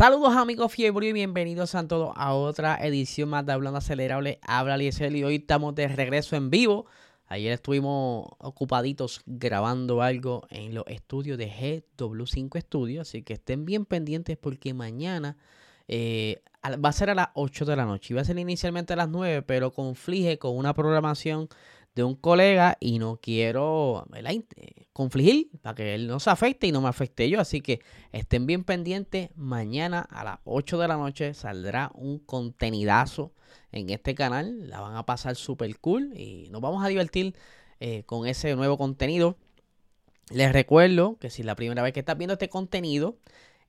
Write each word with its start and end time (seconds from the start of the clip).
Saludos 0.00 0.34
amigos 0.34 0.72
fiebre 0.72 1.08
y 1.08 1.12
bienvenidos 1.12 1.74
a 1.74 1.86
todos 1.86 2.14
a 2.16 2.32
otra 2.32 2.78
edición 2.80 3.28
más 3.28 3.44
de 3.44 3.52
Hablando 3.52 3.76
Acelerable. 3.76 4.40
Habla 4.40 4.78
Liesel 4.78 5.14
y 5.14 5.24
hoy 5.24 5.36
estamos 5.36 5.74
de 5.74 5.88
regreso 5.88 6.36
en 6.36 6.48
vivo. 6.48 6.86
Ayer 7.26 7.52
estuvimos 7.52 8.26
ocupaditos 8.38 9.20
grabando 9.26 10.00
algo 10.00 10.46
en 10.48 10.74
los 10.74 10.84
estudios 10.86 11.36
de 11.36 11.50
GW5 11.98 12.62
Studios, 12.62 13.08
así 13.08 13.22
que 13.22 13.34
estén 13.34 13.66
bien 13.66 13.84
pendientes 13.84 14.38
porque 14.38 14.72
mañana 14.72 15.36
eh, 15.86 16.40
va 16.64 16.88
a 16.88 16.92
ser 16.92 17.10
a 17.10 17.14
las 17.14 17.28
8 17.34 17.66
de 17.66 17.76
la 17.76 17.84
noche. 17.84 18.14
Iba 18.14 18.22
a 18.22 18.24
ser 18.24 18.38
inicialmente 18.38 18.94
a 18.94 18.96
las 18.96 19.10
9, 19.10 19.42
pero 19.42 19.70
conflige 19.70 20.38
con 20.38 20.56
una 20.56 20.72
programación 20.72 21.50
de 21.94 22.04
un 22.04 22.14
colega 22.14 22.76
y 22.80 22.98
no 22.98 23.18
quiero 23.20 24.06
eh, 24.14 24.86
confligir 24.92 25.50
para 25.62 25.74
que 25.74 25.94
él 25.94 26.06
no 26.06 26.20
se 26.20 26.30
afecte 26.30 26.66
y 26.66 26.72
no 26.72 26.80
me 26.80 26.88
afecte 26.88 27.28
yo. 27.28 27.40
Así 27.40 27.60
que 27.60 27.80
estén 28.12 28.46
bien 28.46 28.64
pendientes. 28.64 29.30
Mañana 29.34 30.00
a 30.00 30.24
las 30.24 30.38
8 30.44 30.78
de 30.78 30.88
la 30.88 30.96
noche 30.96 31.34
saldrá 31.34 31.90
un 31.94 32.18
contenidazo 32.18 33.32
en 33.72 33.90
este 33.90 34.14
canal. 34.14 34.68
La 34.68 34.80
van 34.80 34.96
a 34.96 35.06
pasar 35.06 35.36
súper 35.36 35.78
cool 35.78 36.12
y 36.16 36.48
nos 36.50 36.60
vamos 36.60 36.84
a 36.84 36.88
divertir 36.88 37.34
eh, 37.80 38.04
con 38.04 38.26
ese 38.26 38.54
nuevo 38.56 38.78
contenido. 38.78 39.36
Les 40.30 40.52
recuerdo 40.52 41.16
que 41.18 41.28
si 41.28 41.42
es 41.42 41.46
la 41.46 41.56
primera 41.56 41.82
vez 41.82 41.92
que 41.92 42.00
estás 42.00 42.16
viendo 42.16 42.34
este 42.34 42.48
contenido, 42.48 43.16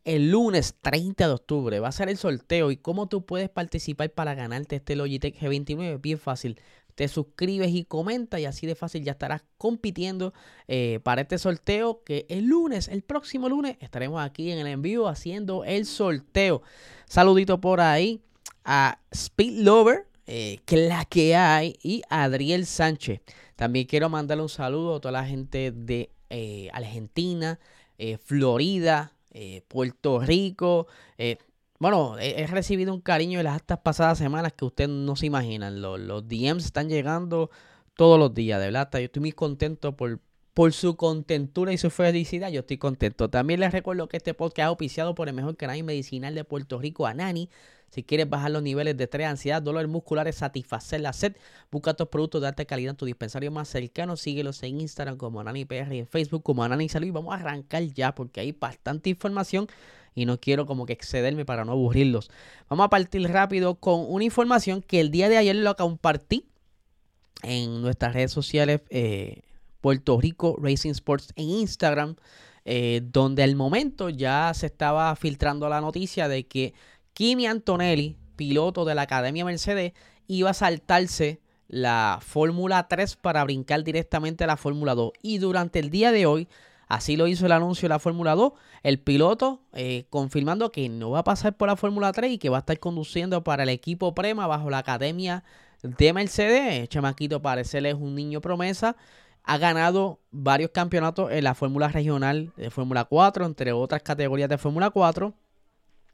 el 0.04 0.32
lunes 0.32 0.76
30 0.82 1.28
de 1.28 1.34
octubre 1.34 1.80
va 1.80 1.90
a 1.90 1.92
ser 1.92 2.10
el 2.10 2.18
sorteo 2.18 2.72
y 2.72 2.78
cómo 2.78 3.08
tú 3.08 3.26
puedes 3.26 3.50
participar 3.50 4.12
para 4.12 4.34
ganarte 4.34 4.78
este 4.78 4.96
Logitech 4.96 5.40
G29. 5.40 6.02
Bien 6.02 6.18
fácil 6.18 6.60
te 7.02 7.08
suscribes 7.08 7.72
y 7.72 7.84
comentas 7.84 8.40
y 8.40 8.46
así 8.46 8.68
de 8.68 8.76
fácil 8.76 9.04
ya 9.04 9.14
estarás 9.14 9.42
compitiendo 9.58 10.36
eh, 10.68 11.00
para 11.02 11.22
este 11.22 11.40
sorteo 11.40 12.04
que 12.04 12.28
el 12.30 12.46
lunes, 12.46 12.90
el 12.90 13.02
próximo 13.02 13.50
lunes, 13.50 13.76
estaremos 13.80 14.22
aquí 14.22 14.52
en 14.52 14.60
el 14.60 14.68
envío 14.68 15.08
haciendo 15.08 15.64
el 15.64 15.88
sorteo. 15.88 16.62
Saludito 17.08 17.60
por 17.60 17.82
ahí 17.82 18.22
a 18.64 19.00
Speed 19.10 19.64
Lover, 19.64 20.06
eh, 20.28 20.60
que 20.66 20.78
la 20.78 21.06
que 21.06 21.36
hay, 21.36 21.76
y 21.82 22.04
Adriel 22.08 22.68
Sánchez. 22.68 23.22
También 23.56 23.88
quiero 23.88 24.08
mandarle 24.08 24.44
un 24.44 24.50
saludo 24.50 24.98
a 24.98 25.02
toda 25.02 25.14
la 25.14 25.26
gente 25.26 25.72
de 25.72 26.12
eh, 26.30 26.70
Argentina, 26.72 27.60
Florida, 28.24 29.14
Puerto 29.68 30.20
Rico, 30.20 30.86
bueno, 31.82 32.16
he, 32.20 32.46
recibido 32.46 32.94
un 32.94 33.02
cariño 33.02 33.40
en 33.40 33.46
las 33.46 33.56
estas 33.56 33.80
pasadas 33.80 34.20
semanas 34.20 34.54
que 34.54 34.66
ustedes 34.66 34.92
no 34.92 35.16
se 35.16 35.26
imaginan. 35.26 35.82
Los, 35.82 36.00
los, 36.00 36.28
DMs 36.28 36.66
están 36.66 36.90
llegando 36.90 37.50
todos 37.96 38.20
los 38.20 38.36
días, 38.36 38.60
de 38.60 38.68
verdad. 38.68 38.88
Yo 38.94 39.00
estoy 39.00 39.22
muy 39.22 39.32
contento 39.32 39.98
por, 39.98 40.20
por 40.54 40.74
su 40.74 40.96
contentura 40.96 41.74
y 41.74 41.80
su 41.80 41.90
felicidad. 41.90 42.52
Yo 42.52 42.60
estoy 42.60 42.78
contento. 42.78 43.32
También 43.32 43.60
les 43.60 43.72
recuerdo 43.72 44.08
que 44.08 44.18
este 44.18 44.36
podcast 44.36 44.60
es 44.60 44.66
auspiciado 44.66 45.16
por 45.16 45.28
el 45.28 45.34
mejor 45.34 45.58
canal 45.58 45.84
medicinal 45.84 46.36
de 46.36 46.44
Puerto 46.44 46.78
Rico, 46.78 47.08
Anani. 47.08 47.50
Si 47.90 48.04
quieres 48.04 48.30
bajar 48.30 48.52
los 48.52 48.62
niveles 48.62 48.96
de 48.96 49.06
estrés, 49.06 49.26
ansiedad, 49.26 49.60
dolor 49.60 49.88
musculares, 49.88 50.36
satisfacer 50.36 51.02
la 51.02 51.14
sed, 51.14 51.36
busca 51.72 51.96
tus 51.96 52.10
productos 52.10 52.42
de 52.42 52.50
alta 52.50 52.64
calidad 52.64 52.92
en 52.92 52.98
tu 52.98 53.08
dispensario 53.08 53.50
más 53.50 53.68
cercano. 53.70 54.18
Síguelos 54.18 54.62
en 54.62 54.82
Instagram 54.82 55.18
como 55.18 55.40
AnaniPR 55.40 55.92
y 55.94 55.98
en 55.98 56.08
Facebook 56.08 56.44
como 56.44 56.64
Anani 56.64 56.90
Salud. 56.90 57.08
Y 57.08 57.12
vamos 57.12 57.34
a 57.34 57.40
arrancar 57.40 57.82
ya 57.86 58.14
porque 58.14 58.40
hay 58.40 58.52
bastante 58.52 59.10
información 59.10 59.68
y 60.14 60.26
no 60.26 60.40
quiero 60.40 60.66
como 60.66 60.86
que 60.86 60.94
excederme 60.94 61.46
para 61.46 61.66
no 61.66 61.74
aburrirlos. 61.74 62.30
Vamos 62.70 62.86
a 62.86 62.90
partir 62.90 63.28
rápido 63.30 63.76
con 63.76 64.06
una 64.08 64.24
información 64.24 64.82
que 64.82 65.00
el 65.00 65.12
día 65.12 65.30
de 65.30 65.38
ayer 65.38 65.56
lo 65.56 65.76
compartí 65.76 66.46
en 67.44 67.82
nuestras 67.82 68.14
redes 68.14 68.32
sociales 68.32 68.82
eh, 68.90 69.42
Puerto 69.80 70.20
Rico 70.20 70.58
Racing 70.62 70.92
Sports 70.92 71.34
en 71.36 71.50
Instagram, 71.50 72.16
eh, 72.66 73.02
donde 73.04 73.44
al 73.44 73.56
momento 73.56 74.10
ya 74.10 74.52
se 74.54 74.68
estaba 74.68 75.16
filtrando 75.16 75.68
la 75.70 75.82
noticia 75.82 76.28
de 76.28 76.46
que 76.46 76.74
Kimi 77.14 77.48
Antonelli, 77.48 78.18
piloto 78.36 78.86
de 78.86 78.96
la 78.96 79.04
Academia 79.04 79.46
Mercedes, 79.46 79.94
iba 80.28 80.52
a 80.52 80.54
saltarse 80.54 81.42
la 81.68 82.20
Fórmula 82.22 82.88
3 82.88 83.16
para 83.16 83.44
brincar 83.44 83.84
directamente 83.84 84.44
a 84.44 84.48
la 84.48 84.58
Fórmula 84.58 84.94
2. 84.94 85.14
Y 85.22 85.38
durante 85.40 85.80
el 85.80 85.90
día 85.90 86.12
de 86.12 86.26
hoy 86.26 86.48
Así 86.92 87.16
lo 87.16 87.26
hizo 87.28 87.46
el 87.46 87.54
anuncio 87.54 87.86
de 87.86 87.90
la 87.92 88.00
Fórmula 88.00 88.36
2. 88.36 88.52
El 88.84 89.00
piloto 89.00 89.62
eh, 89.72 90.08
confirmando 90.10 90.74
que 90.74 90.90
no 90.90 91.12
va 91.12 91.20
a 91.20 91.24
pasar 91.24 91.56
por 91.56 91.70
la 91.70 91.78
Fórmula 91.78 92.12
3 92.12 92.34
y 92.34 92.38
que 92.38 92.50
va 92.50 92.58
a 92.58 92.60
estar 92.60 92.78
conduciendo 92.82 93.46
para 93.46 93.64
el 93.64 93.70
equipo 93.70 94.14
Prema 94.14 94.46
bajo 94.46 94.70
la 94.70 94.80
academia 94.80 95.46
de 95.84 96.12
Mercedes. 96.12 96.90
Chamaquito 96.90 97.42
parecerle 97.42 97.92
es 97.92 97.96
un 97.96 98.14
niño 98.14 98.42
promesa. 98.42 98.98
Ha 99.46 99.58
ganado 99.58 100.20
varios 100.32 100.72
campeonatos 100.72 101.32
en 101.32 101.46
la 101.46 101.56
Fórmula 101.56 101.88
Regional 101.88 102.52
de 102.58 102.70
Fórmula 102.70 103.06
4, 103.06 103.46
entre 103.46 103.72
otras 103.72 104.04
categorías 104.04 104.50
de 104.50 104.58
Fórmula 104.58 104.90
4. 104.90 105.34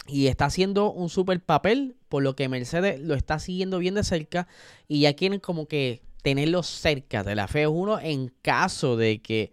Y 0.06 0.28
está 0.28 0.46
haciendo 0.46 0.92
un 0.92 1.10
super 1.10 1.42
papel, 1.42 1.96
por 2.08 2.22
lo 2.22 2.36
que 2.36 2.50
Mercedes 2.50 3.00
lo 3.02 3.16
está 3.16 3.40
siguiendo 3.40 3.80
bien 3.80 3.96
de 3.96 4.04
cerca. 4.04 4.48
Y 4.88 5.00
ya 5.00 5.16
quieren 5.16 5.40
como 5.40 5.68
que 5.68 6.04
tenerlo 6.22 6.62
cerca 6.62 7.24
de 7.24 7.34
la 7.34 7.48
F1 7.48 8.00
en 8.04 8.32
caso 8.44 8.96
de 8.96 9.24
que 9.24 9.52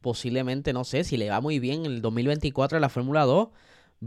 posiblemente, 0.00 0.72
no 0.72 0.84
sé, 0.84 1.04
si 1.04 1.16
le 1.16 1.30
va 1.30 1.40
muy 1.40 1.58
bien 1.58 1.84
en 1.84 1.92
el 1.92 2.02
2024 2.02 2.78
en 2.78 2.82
la 2.82 2.88
Fórmula 2.88 3.24
2, 3.24 3.48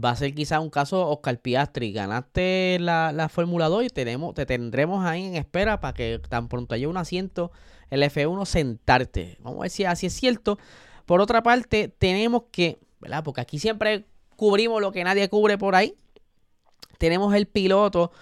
va 0.02 0.10
a 0.10 0.16
ser 0.16 0.34
quizás 0.34 0.60
un 0.60 0.70
caso 0.70 1.08
Oscar 1.08 1.40
Piastri. 1.40 1.92
Ganaste 1.92 2.78
la, 2.80 3.28
Fórmula 3.30 3.68
2 3.68 3.84
y 3.84 3.88
tenemos, 3.88 4.34
te 4.34 4.46
tendremos 4.46 5.04
ahí 5.04 5.24
en 5.24 5.36
espera 5.36 5.80
para 5.80 5.94
que 5.94 6.20
tan 6.28 6.48
pronto 6.48 6.74
haya 6.74 6.88
un 6.88 6.96
asiento 6.96 7.52
el 7.90 8.02
F1 8.02 8.44
sentarte. 8.46 9.36
Vamos 9.40 9.60
a 9.60 9.62
ver 9.62 9.70
si 9.70 9.84
así 9.84 10.06
es 10.06 10.14
cierto. 10.14 10.58
Por 11.04 11.20
otra 11.20 11.42
parte, 11.42 11.88
tenemos 11.88 12.44
que, 12.50 12.78
¿verdad? 13.00 13.22
Porque 13.22 13.42
aquí 13.42 13.58
siempre 13.58 14.06
cubrimos 14.36 14.80
lo 14.80 14.92
que 14.92 15.04
nadie 15.04 15.28
cubre 15.28 15.58
por 15.58 15.74
ahí. 15.74 15.94
Tenemos 16.98 17.34
el 17.34 17.46
piloto 17.46 18.12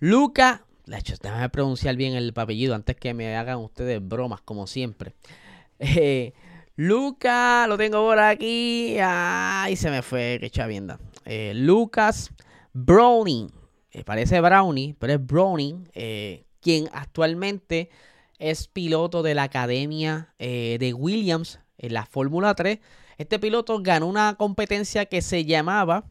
Luca. 0.00 0.64
De 0.86 0.98
hecho, 0.98 1.14
déjame 1.22 1.48
pronunciar 1.50 1.94
bien 1.94 2.14
el 2.14 2.32
apellido 2.34 2.74
antes 2.74 2.96
que 2.96 3.14
me 3.14 3.36
hagan 3.36 3.58
ustedes 3.58 4.06
bromas, 4.06 4.40
como 4.40 4.66
siempre. 4.66 5.14
Eh, 5.82 6.34
Lucas, 6.82 7.68
lo 7.68 7.76
tengo 7.76 8.00
por 8.06 8.18
aquí. 8.18 8.96
Ay, 9.02 9.76
se 9.76 9.90
me 9.90 10.00
fue, 10.00 10.38
que 10.40 10.48
chavienda. 10.48 10.98
Eh, 11.26 11.52
Lucas 11.54 12.32
Browning. 12.72 13.50
Eh, 13.90 14.02
parece 14.02 14.40
Brownie, 14.40 14.96
pero 14.98 15.12
es 15.12 15.26
Browning. 15.26 15.90
Eh, 15.92 16.46
quien 16.62 16.88
actualmente 16.94 17.90
es 18.38 18.66
piloto 18.66 19.22
de 19.22 19.34
la 19.34 19.42
academia 19.42 20.32
de 20.38 20.94
Williams 20.96 21.60
en 21.76 21.92
la 21.92 22.06
Fórmula 22.06 22.54
3. 22.54 22.78
Este 23.18 23.38
piloto 23.38 23.78
ganó 23.82 24.06
una 24.06 24.36
competencia 24.38 25.04
que 25.04 25.20
se 25.20 25.44
llamaba 25.44 26.06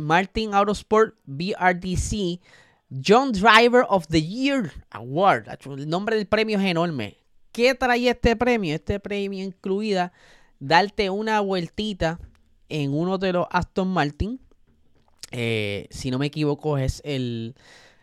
Martin 0.00 0.54
Autosport 0.54 1.16
BRDC 1.24 2.38
John 3.04 3.32
Driver 3.32 3.84
of 3.88 4.06
the 4.06 4.22
Year 4.22 4.70
Award. 4.90 5.48
El 5.66 5.88
nombre 5.88 6.14
del 6.14 6.28
premio 6.28 6.60
es 6.60 6.64
enorme. 6.64 7.23
¿Qué 7.54 7.72
trae 7.76 8.08
este 8.08 8.34
premio? 8.34 8.74
Este 8.74 8.98
premio 8.98 9.44
incluida 9.44 10.12
darte 10.58 11.08
una 11.08 11.38
vueltita 11.38 12.18
en 12.68 12.92
uno 12.92 13.16
de 13.16 13.32
los 13.32 13.46
Aston 13.48 13.86
Martin. 13.86 14.40
Eh, 15.30 15.86
si 15.88 16.10
no 16.10 16.18
me 16.18 16.26
equivoco, 16.26 16.78
es 16.78 17.00
el 17.04 17.54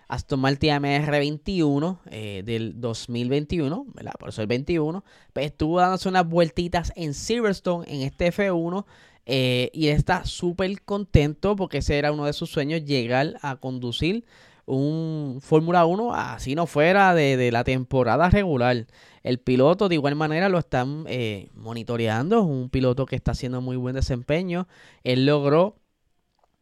Aston 0.07 0.39
Martin 0.39 0.69
MR21 0.75 1.99
eh, 2.11 2.43
del 2.45 2.79
2021, 2.79 3.87
¿verdad? 3.93 4.13
Por 4.17 4.29
eso 4.29 4.41
el 4.41 4.47
21. 4.47 5.03
Pues 5.33 5.47
estuvo 5.47 5.81
dándose 5.81 6.07
unas 6.07 6.29
vueltitas 6.29 6.93
en 6.95 7.13
Silverstone 7.13 7.93
en 7.93 8.03
este 8.03 8.31
F1. 8.31 8.85
Eh, 9.25 9.69
y 9.73 9.89
está 9.89 10.23
súper 10.23 10.81
contento 10.83 11.57
porque 11.57 11.79
ese 11.79 11.97
era 11.97 12.13
uno 12.13 12.23
de 12.23 12.31
sus 12.31 12.49
sueños, 12.49 12.85
llegar 12.85 13.37
a 13.41 13.57
conducir 13.57 14.23
un 14.65 15.39
Fórmula 15.41 15.85
1 15.85 16.13
así 16.13 16.55
no 16.55 16.65
fuera 16.65 17.13
de, 17.13 17.51
la 17.51 17.63
temporada 17.63 18.29
regular. 18.29 18.87
El 19.23 19.39
piloto 19.39 19.87
de 19.87 19.95
igual 19.95 20.15
manera 20.15 20.49
lo 20.49 20.57
están 20.57 21.05
eh, 21.07 21.49
monitoreando, 21.53 22.39
es 22.39 22.45
un 22.45 22.69
piloto 22.69 23.05
que 23.05 23.15
está 23.15 23.31
haciendo 23.31 23.61
muy 23.61 23.77
buen 23.77 23.95
desempeño. 23.95 24.67
Él 25.03 25.25
logró 25.25 25.75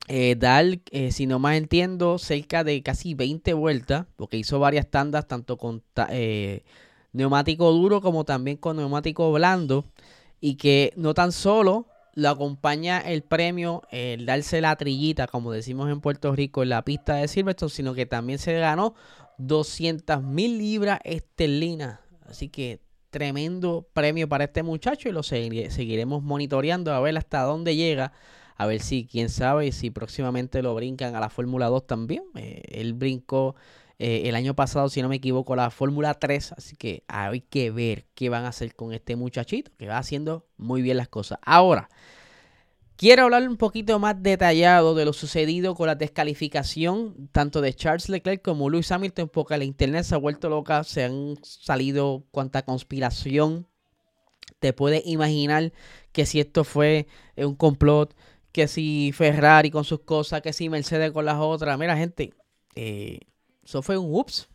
eh, 0.07 0.35
dar, 0.37 0.65
eh, 0.91 1.11
si 1.11 1.25
no 1.25 1.39
más 1.39 1.55
entiendo, 1.55 2.17
cerca 2.17 2.63
de 2.63 2.81
casi 2.83 3.13
20 3.13 3.53
vueltas, 3.53 4.07
porque 4.15 4.37
hizo 4.37 4.59
varias 4.59 4.89
tandas, 4.89 5.27
tanto 5.27 5.57
con 5.57 5.83
neumático 7.13 7.71
duro 7.71 8.01
como 8.01 8.25
también 8.25 8.57
con 8.57 8.77
neumático 8.77 9.31
blando. 9.31 9.85
y 10.41 10.55
que 10.55 10.93
no 10.95 11.13
tan 11.13 11.31
solo 11.33 11.87
lo 12.13 12.29
acompaña 12.29 12.99
el 12.99 13.23
premio, 13.23 13.83
el 13.91 14.25
darse 14.25 14.61
la 14.61 14.75
trillita, 14.75 15.27
como 15.27 15.51
decimos 15.51 15.89
en 15.89 16.01
Puerto 16.01 16.33
Rico, 16.35 16.63
en 16.63 16.69
la 16.69 16.83
pista 16.83 17.15
de 17.15 17.27
Silverstone, 17.27 17.69
sino 17.69 17.93
que 17.93 18.05
también 18.05 18.39
se 18.39 18.53
ganó 18.59 18.95
200 19.37 20.21
mil 20.23 20.57
libras 20.57 20.99
esterlinas. 21.03 21.99
Así 22.29 22.49
que 22.49 22.79
tremendo 23.09 23.87
premio 23.93 24.29
para 24.29 24.45
este 24.45 24.63
muchacho 24.63 25.09
y 25.09 25.11
lo 25.11 25.23
seguiremos 25.23 26.23
monitoreando 26.23 26.93
a 26.93 26.99
ver 26.99 27.17
hasta 27.17 27.41
dónde 27.41 27.75
llega. 27.75 28.13
A 28.55 28.65
ver 28.65 28.81
si, 28.81 29.05
quién 29.05 29.29
sabe, 29.29 29.71
si 29.71 29.89
próximamente 29.89 30.61
lo 30.61 30.75
brincan 30.75 31.15
a 31.15 31.21
la 31.21 31.29
Fórmula 31.29 31.67
2 31.67 31.87
también. 31.87 32.23
Eh, 32.35 32.61
él 32.67 32.93
brincó 32.93 33.55
eh, 33.99 34.23
el 34.25 34.35
año 34.35 34.53
pasado, 34.53 34.89
si 34.89 35.01
no 35.01 35.07
me 35.07 35.15
equivoco, 35.15 35.55
la 35.55 35.69
Fórmula 35.69 36.13
3. 36.13 36.53
Así 36.57 36.75
que 36.75 37.03
hay 37.07 37.39
que 37.39 37.71
ver 37.71 38.05
qué 38.15 38.27
van 38.27 38.43
a 38.43 38.49
hacer 38.49 38.75
con 38.75 38.93
este 38.93 39.15
muchachito 39.15 39.71
que 39.77 39.87
va 39.87 39.97
haciendo 39.97 40.45
muy 40.57 40.81
bien 40.81 40.97
las 40.97 41.07
cosas. 41.07 41.39
Ahora, 41.41 41.89
Quiero 42.99 43.23
hablar 43.23 43.47
un 43.47 43.55
poquito 43.55 43.97
más 43.97 44.21
detallado 44.21 44.93
de 44.93 45.05
lo 45.05 45.13
sucedido 45.13 45.73
con 45.73 45.87
la 45.87 45.95
descalificación 45.95 47.29
tanto 47.31 47.61
de 47.61 47.73
Charles 47.73 48.09
Leclerc 48.09 48.41
como 48.41 48.69
Lewis 48.69 48.91
Hamilton, 48.91 49.29
porque 49.29 49.57
la 49.57 49.63
internet 49.63 50.03
se 50.03 50.15
ha 50.15 50.17
vuelto 50.17 50.49
loca, 50.49 50.83
se 50.83 51.05
han 51.05 51.37
salido 51.41 52.25
cuanta 52.31 52.65
conspiración. 52.65 53.69
Te 54.59 54.73
puedes 54.73 55.01
imaginar 55.05 55.71
que 56.11 56.25
si 56.25 56.41
esto 56.41 56.65
fue 56.65 57.07
un 57.37 57.55
complot, 57.55 58.13
que 58.51 58.67
si 58.67 59.13
Ferrari 59.13 59.71
con 59.71 59.85
sus 59.85 60.01
cosas, 60.01 60.41
que 60.41 60.51
si 60.51 60.67
Mercedes 60.67 61.13
con 61.13 61.23
las 61.23 61.37
otras. 61.37 61.79
Mira, 61.79 61.95
gente, 61.95 62.33
eh, 62.75 63.19
eso 63.63 63.81
fue 63.81 63.97
un 63.97 64.13
ups. 64.13 64.49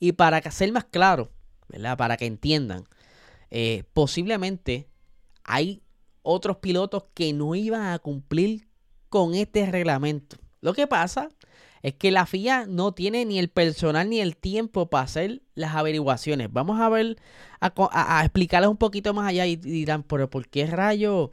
Y 0.00 0.10
para 0.10 0.42
ser 0.50 0.72
más 0.72 0.86
claro, 0.86 1.30
¿verdad? 1.68 1.96
Para 1.96 2.16
que 2.16 2.26
entiendan, 2.26 2.82
eh, 3.52 3.84
posiblemente 3.92 4.88
hay 5.44 5.80
otros 6.28 6.58
pilotos 6.58 7.04
que 7.14 7.32
no 7.32 7.54
iban 7.54 7.86
a 7.86 7.98
cumplir 7.98 8.68
con 9.08 9.34
este 9.34 9.64
reglamento. 9.64 10.36
Lo 10.60 10.74
que 10.74 10.86
pasa 10.86 11.30
es 11.82 11.94
que 11.94 12.10
la 12.10 12.26
FIA 12.26 12.66
no 12.66 12.92
tiene 12.92 13.24
ni 13.24 13.38
el 13.38 13.48
personal 13.48 14.10
ni 14.10 14.20
el 14.20 14.36
tiempo 14.36 14.90
para 14.90 15.04
hacer 15.04 15.40
las 15.54 15.74
averiguaciones. 15.74 16.52
Vamos 16.52 16.80
a 16.80 16.88
ver, 16.90 17.16
a, 17.60 18.20
explicarles 18.24 18.68
un 18.68 18.76
poquito 18.76 19.14
más 19.14 19.28
allá 19.28 19.46
y 19.46 19.56
dirán, 19.56 20.02
pero 20.02 20.28
¿por 20.28 20.48
qué 20.48 20.66
rayo 20.66 21.32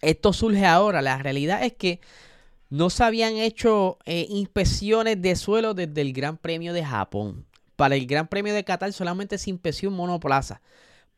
esto 0.00 0.32
surge 0.32 0.66
ahora? 0.66 1.00
La 1.00 1.18
realidad 1.18 1.62
es 1.62 1.74
que 1.74 2.00
no 2.70 2.90
se 2.90 3.04
habían 3.04 3.36
hecho 3.36 3.98
eh, 4.04 4.26
inspecciones 4.30 5.22
de 5.22 5.36
suelo 5.36 5.74
desde 5.74 6.00
el 6.00 6.12
Gran 6.12 6.38
Premio 6.38 6.72
de 6.72 6.84
Japón. 6.84 7.46
Para 7.76 7.94
el 7.94 8.06
Gran 8.06 8.26
Premio 8.26 8.52
de 8.52 8.64
Qatar 8.64 8.92
solamente 8.92 9.38
se 9.38 9.50
inspeccionó 9.50 9.96
monoplaza. 9.96 10.60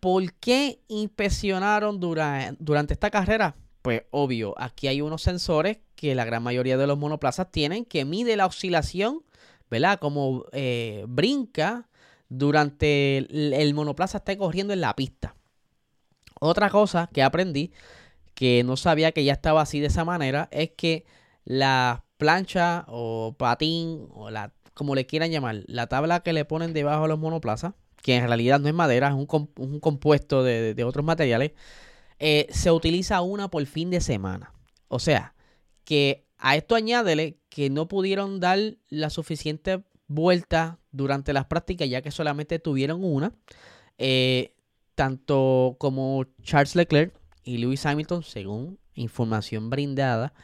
¿Por 0.04 0.34
qué 0.34 0.82
inspeccionaron 0.88 1.98
durante 1.98 2.92
esta 2.92 3.10
carrera? 3.10 3.56
Pues 3.80 4.02
obvio, 4.10 4.54
aquí 4.58 4.86
hay 4.86 5.00
unos 5.00 5.22
sensores 5.22 5.78
que 5.96 6.14
la 6.14 6.26
gran 6.26 6.42
mayoría 6.42 6.76
de 6.76 6.86
los 6.86 6.98
monoplazas 6.98 7.50
tienen 7.50 7.86
que 7.86 8.04
mide 8.04 8.36
la 8.36 8.44
oscilación, 8.44 9.22
¿verdad? 9.70 9.98
Como 9.98 10.44
eh, 10.52 11.06
brinca 11.08 11.88
durante 12.28 13.16
el, 13.16 13.72
monoplaza 13.72 14.18
esté 14.18 14.36
corriendo 14.36 14.74
en 14.74 14.82
la 14.82 14.94
pista. 14.94 15.36
Otra 16.38 16.68
cosa 16.68 17.08
que 17.10 17.22
aprendí, 17.22 17.72
que 18.34 18.62
no 18.62 18.76
sabía 18.76 19.12
que 19.12 19.24
ya 19.24 19.32
estaba 19.32 19.62
así 19.62 19.80
de 19.80 19.86
esa 19.86 20.04
manera, 20.04 20.50
es 20.52 20.72
que 20.76 21.06
la 21.46 22.04
plancha 22.18 22.84
o 22.88 23.36
patín 23.38 24.08
o 24.10 24.28
la 24.28 24.52
como 24.74 24.94
le 24.94 25.06
quieran 25.06 25.30
llamar, 25.30 25.62
la 25.66 25.86
tabla 25.86 26.20
que 26.20 26.34
le 26.34 26.44
ponen 26.44 26.74
debajo 26.74 27.04
a 27.04 27.08
los 27.08 27.18
monoplazas, 27.18 27.72
que 28.04 28.16
en 28.16 28.26
realidad 28.26 28.60
no 28.60 28.68
es 28.68 28.74
madera, 28.74 29.08
es 29.08 29.14
un, 29.14 29.80
compuesto 29.80 30.42
de, 30.44 30.84
otros 30.84 31.02
materiales, 31.06 31.52
eh, 32.18 32.46
se 32.50 32.70
utiliza 32.70 33.22
una 33.22 33.48
por 33.48 33.64
fin 33.64 33.88
de 33.88 34.02
semana. 34.02 34.52
O 34.88 34.98
sea, 34.98 35.34
que 35.84 36.26
a 36.36 36.54
esto 36.54 36.74
añádele 36.74 37.38
que 37.48 37.70
no 37.70 37.88
pudieron 37.88 38.40
dar 38.40 38.58
la 38.90 39.08
suficiente 39.08 39.82
vuelta 40.06 40.78
durante 40.92 41.32
las 41.32 41.46
prácticas, 41.46 41.88
ya 41.88 42.02
que 42.02 42.10
solamente 42.10 42.58
tuvieron 42.58 43.02
una. 43.02 43.32
Eh, 43.96 44.54
tanto 44.94 45.76
como 45.78 46.26
Charles 46.42 46.76
Leclerc 46.76 47.18
y 47.42 47.56
Lewis 47.56 47.86
Hamilton, 47.86 48.22
según 48.22 48.78
información 48.92 49.70
brindada, 49.70 50.34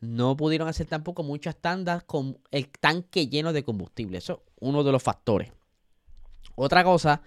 no 0.00 0.34
pudieron 0.34 0.66
hacer 0.66 0.86
tampoco 0.86 1.24
muchas 1.24 1.56
tandas 1.56 2.04
con 2.04 2.38
el 2.52 2.70
tanque 2.70 3.26
lleno 3.26 3.52
de 3.52 3.64
combustible. 3.64 4.16
Eso 4.16 4.32
es 4.46 4.52
uno 4.60 4.82
de 4.82 4.92
los 4.92 5.02
factores. 5.02 5.52
Otra 6.54 6.84
cosa 6.84 7.22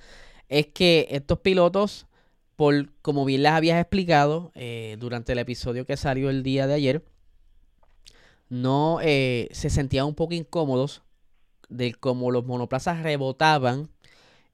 es 0.50 0.68
que 0.68 1.08
estos 1.12 1.40
pilotos, 1.40 2.08
por 2.56 2.94
como 3.02 3.26
bien 3.26 3.44
les 3.44 3.52
habías 3.52 3.80
explicado 3.80 4.52
eh, 4.56 4.98
durante 5.00 5.34
el 5.34 5.40
episodio 5.40 5.86
que 5.86 5.98
salió 5.98 6.30
el 6.30 6.44
día 6.44 6.68
de 6.68 6.74
ayer, 6.74 7.06
no 8.50 9.00
eh, 9.02 9.50
se 9.52 9.70
sentían 9.70 10.06
un 10.06 10.16
poco 10.16 10.34
incómodos 10.34 11.04
de 11.70 11.94
cómo 11.94 12.32
los 12.32 12.46
monoplazas 12.46 13.02
rebotaban 13.02 13.90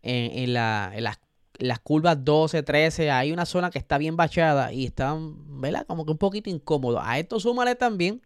en, 0.01 0.53
las, 0.53 1.19
las, 1.59 1.79
curvas 1.79 2.23
12, 2.23 2.63
13. 2.63 3.11
Hay 3.11 3.31
una 3.31 3.45
zona 3.45 3.69
que 3.69 3.79
está 3.79 3.97
bien 3.97 4.15
bachada 4.15 4.73
y 4.73 4.85
estaban, 4.85 5.61
¿verdad? 5.61 5.85
Como 5.85 6.05
que 6.05 6.11
un 6.11 6.17
poquito 6.17 6.49
incómodos. 6.49 7.01
A 7.03 7.19
esto 7.19 7.39
súmale 7.39 7.75
también 7.75 8.21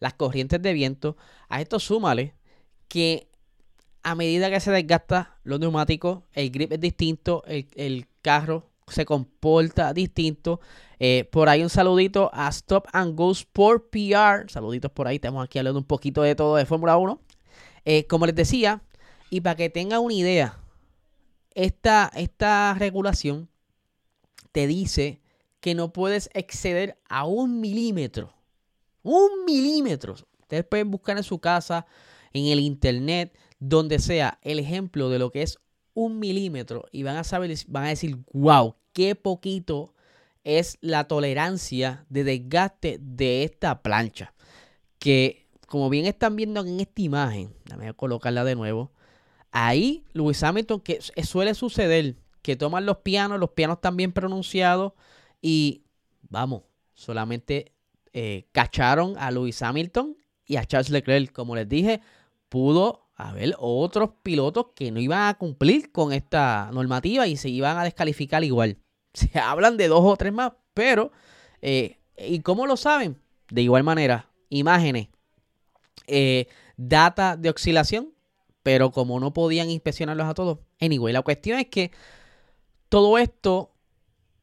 las 0.00 0.14
corrientes 0.14 0.60
de 0.60 0.72
viento. 0.72 1.16
A 1.48 1.60
esto 1.60 1.78
súmale 1.78 2.34
que 2.88 3.28
a 4.04 4.14
medida 4.14 4.50
que 4.50 4.60
se 4.60 4.70
desgasta 4.70 5.38
los 5.44 5.58
neumáticos, 5.58 6.22
el 6.34 6.50
grip 6.50 6.72
es 6.72 6.80
distinto, 6.80 7.42
el, 7.46 8.06
carro 8.20 8.70
se 8.86 9.04
comporta 9.04 9.92
distinto. 9.94 10.60
Eh, 10.98 11.28
por 11.32 11.48
ahí 11.48 11.62
un 11.62 11.70
saludito 11.70 12.30
a 12.32 12.48
Stop 12.48 12.86
and 12.92 13.16
Go 13.16 13.32
Sport 13.32 13.90
PR. 13.90 14.50
Saluditos 14.50 14.90
por 14.92 15.08
ahí, 15.08 15.16
estamos 15.16 15.42
aquí 15.42 15.58
hablando 15.58 15.80
un 15.80 15.86
poquito 15.86 16.22
de 16.22 16.34
todo 16.34 16.56
de 16.56 16.66
Fórmula 16.66 16.98
1. 16.98 17.18
Eh, 17.86 18.06
como 18.06 18.26
les 18.26 18.34
decía, 18.34 18.82
y 19.30 19.40
para 19.40 19.56
que 19.56 19.70
tengan 19.70 20.00
una 20.00 20.14
idea, 20.14 20.58
esta, 21.54 22.10
esta 22.14 22.74
regulación 22.78 23.48
te 24.52 24.66
dice 24.66 25.20
que 25.60 25.74
no 25.74 25.94
puedes 25.94 26.28
exceder 26.34 26.98
a 27.08 27.24
un 27.24 27.60
milímetro. 27.60 28.34
Un 29.02 29.46
milímetro. 29.46 30.14
Ustedes 30.40 30.64
pueden 30.64 30.90
buscar 30.90 31.16
en 31.16 31.24
su 31.24 31.38
casa, 31.38 31.86
en 32.34 32.46
el 32.46 32.60
internet 32.60 33.36
donde 33.58 33.98
sea 33.98 34.38
el 34.42 34.58
ejemplo 34.58 35.08
de 35.08 35.18
lo 35.18 35.30
que 35.30 35.42
es 35.42 35.58
un 35.94 36.18
milímetro 36.18 36.84
y 36.92 37.02
van 37.04 37.16
a 37.16 37.24
saber, 37.24 37.54
van 37.68 37.84
a 37.84 37.88
decir, 37.88 38.18
wow, 38.32 38.76
qué 38.92 39.14
poquito 39.14 39.94
es 40.42 40.76
la 40.82 41.04
tolerancia 41.04 42.04
de 42.10 42.24
desgaste 42.24 42.98
de 43.00 43.44
esta 43.44 43.82
plancha. 43.82 44.34
Que 44.98 45.46
como 45.66 45.88
bien 45.88 46.06
están 46.06 46.36
viendo 46.36 46.60
en 46.60 46.80
esta 46.80 47.00
imagen, 47.00 47.54
déjame 47.64 47.94
colocarla 47.94 48.44
de 48.44 48.54
nuevo. 48.54 48.92
Ahí 49.50 50.04
Luis 50.12 50.42
Hamilton, 50.42 50.80
que 50.80 51.00
suele 51.00 51.54
suceder, 51.54 52.16
que 52.42 52.56
toman 52.56 52.84
los 52.84 52.98
pianos, 52.98 53.40
los 53.40 53.50
pianos 53.50 53.78
bien 53.94 54.12
pronunciados 54.12 54.92
y 55.40 55.84
vamos, 56.28 56.64
solamente 56.92 57.72
eh, 58.12 58.46
cacharon 58.52 59.14
a 59.18 59.30
Luis 59.30 59.62
Hamilton 59.62 60.16
y 60.44 60.56
a 60.56 60.64
Charles 60.64 60.90
Leclerc. 60.90 61.32
Como 61.32 61.56
les 61.56 61.68
dije, 61.68 62.00
pudo 62.54 63.08
haber 63.16 63.56
otros 63.58 64.10
pilotos 64.22 64.66
que 64.76 64.92
no 64.92 65.00
iban 65.00 65.26
a 65.26 65.34
cumplir 65.34 65.90
con 65.90 66.12
esta 66.12 66.70
normativa 66.72 67.26
y 67.26 67.36
se 67.36 67.48
iban 67.48 67.78
a 67.78 67.82
descalificar 67.82 68.44
igual. 68.44 68.78
Se 69.12 69.36
hablan 69.40 69.76
de 69.76 69.88
dos 69.88 70.04
o 70.04 70.16
tres 70.16 70.32
más, 70.32 70.52
pero 70.72 71.10
eh, 71.62 71.98
¿y 72.16 72.38
cómo 72.42 72.68
lo 72.68 72.76
saben? 72.76 73.20
De 73.50 73.62
igual 73.62 73.82
manera, 73.82 74.30
imágenes, 74.50 75.08
eh, 76.06 76.46
data 76.76 77.36
de 77.36 77.50
oscilación, 77.50 78.14
pero 78.62 78.92
como 78.92 79.18
no 79.18 79.32
podían 79.32 79.68
inspeccionarlos 79.68 80.28
a 80.28 80.34
todos, 80.34 80.60
anyway, 80.80 81.12
la 81.12 81.22
cuestión 81.22 81.58
es 81.58 81.66
que 81.66 81.90
todo 82.88 83.18
esto 83.18 83.72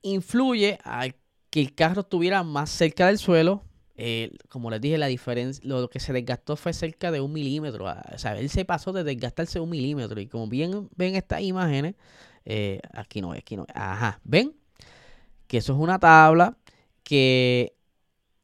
influye 0.02 0.80
a 0.84 1.08
que 1.50 1.62
el 1.62 1.74
carro 1.76 2.02
estuviera 2.02 2.44
más 2.44 2.72
cerca 2.72 3.08
del 3.08 3.20
suelo, 3.20 3.64
eh, 4.04 4.32
como 4.50 4.72
les 4.72 4.82
dije, 4.82 4.98
la 4.98 5.06
diferencia, 5.06 5.64
lo 5.64 5.88
que 5.88 6.00
se 6.00 6.12
desgastó 6.12 6.56
fue 6.56 6.74
cerca 6.74 7.12
de 7.12 7.22
un 7.22 7.32
milímetro. 7.32 7.88
Ah, 7.88 8.04
o 8.12 8.18
sea, 8.18 8.36
él 8.36 8.50
se 8.50 8.66
pasó 8.66 8.92
de 8.94 9.04
desgastarse 9.04 9.60
un 9.60 9.70
milímetro. 9.70 10.20
Y 10.20 10.26
como 10.26 10.48
bien 10.48 10.90
ven 10.96 11.16
estas 11.16 11.42
imágenes, 11.42 11.94
eh, 12.44 12.80
aquí 12.94 13.22
no, 13.22 13.34
aquí 13.34 13.56
no. 13.56 13.68
Ajá, 13.76 14.20
ven 14.24 14.56
que 15.46 15.58
eso 15.58 15.74
es 15.74 15.80
una 15.80 16.00
tabla 16.00 16.58
que 17.04 17.76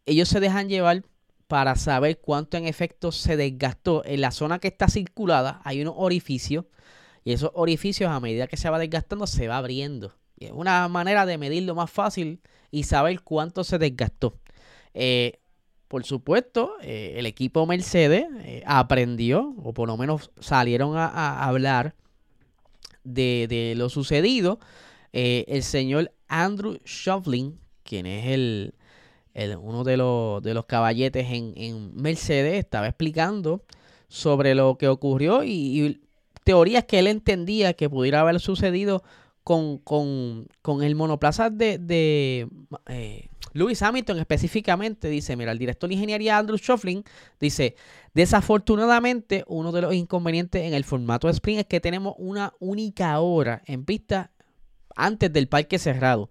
ellos 0.06 0.30
se 0.30 0.40
dejan 0.40 0.70
llevar 0.70 1.04
para 1.48 1.76
saber 1.76 2.20
cuánto 2.20 2.58
en 2.58 2.68
efecto 2.68 3.12
se 3.12 3.36
desgastó. 3.36 4.06
En 4.06 4.22
la 4.22 4.30
zona 4.30 4.60
que 4.60 4.68
está 4.68 4.88
circulada 4.88 5.60
hay 5.64 5.82
unos 5.82 5.96
orificios 5.98 6.66
y 7.24 7.32
esos 7.32 7.50
orificios 7.56 8.12
a 8.12 8.20
medida 8.20 8.46
que 8.46 8.58
se 8.58 8.70
va 8.70 8.78
desgastando 8.78 9.26
se 9.26 9.48
va 9.48 9.58
abriendo. 9.58 10.14
Es 10.40 10.52
una 10.52 10.88
manera 10.88 11.26
de 11.26 11.40
medirlo 11.40 11.74
más 11.74 11.90
fácil 11.90 12.42
y 12.70 12.84
saber 12.84 13.22
cuánto 13.22 13.64
se 13.64 13.80
desgastó. 13.80 14.40
Eh, 14.94 15.40
por 15.88 16.04
supuesto, 16.04 16.74
eh, 16.82 17.14
el 17.18 17.26
equipo 17.26 17.66
Mercedes 17.66 18.26
eh, 18.40 18.62
aprendió, 18.66 19.54
o 19.64 19.74
por 19.74 19.88
lo 19.88 19.96
menos 19.96 20.32
salieron 20.40 20.98
a, 20.98 21.46
hablar 21.46 21.96
de, 23.04 23.74
lo 23.78 23.90
sucedido. 23.90 24.60
Eh, 25.14 25.46
el 25.48 25.64
señor 25.64 26.12
Andrew 26.28 26.78
Shovlin, 26.84 27.58
quien 27.84 28.06
es 28.06 28.26
el, 28.28 28.74
uno 29.62 29.86
de 29.86 29.96
los, 29.96 30.44
de 30.44 30.62
caballetes 30.68 31.28
en, 31.30 31.96
Mercedes, 31.96 32.60
estaba 32.60 32.88
explicando 32.88 33.64
sobre 34.10 34.56
lo 34.56 34.78
que 34.78 34.90
ocurrió 34.90 35.44
y, 35.44 36.02
teorías 36.44 36.86
que 36.86 37.00
él 37.00 37.08
entendía 37.08 37.74
que 37.74 37.90
pudiera 37.90 38.22
haber 38.22 38.40
sucedido 38.40 39.04
con, 39.44 39.82
el 40.82 40.96
monoplaza 40.96 41.50
de, 41.50 42.48
Lewis 43.54 43.82
Hamilton 43.82 44.20
específicamente 44.20 45.10
dice, 45.10 45.36
mira, 45.36 45.52
el 45.52 45.58
director 45.58 45.88
de 45.90 45.96
ingeniería 45.96 46.38
Andrew 46.38 46.58
Shuffling 46.58 47.04
dice, 47.40 47.76
desafortunadamente 48.14 49.44
uno 49.48 49.72
de 49.72 49.82
los 49.82 49.94
inconvenientes 49.94 50.64
en 50.64 50.74
el 50.74 50.84
formato 50.84 51.28
de 51.28 51.34
sprint 51.34 51.60
es 51.62 51.66
que 51.66 51.80
tenemos 51.80 52.16
una 52.18 52.54
única 52.60 53.20
hora 53.20 53.62
en 53.66 53.86
pista 53.86 54.32
antes 54.96 55.32
del 55.32 55.48
parque 55.48 55.80
cerrado. 55.80 56.30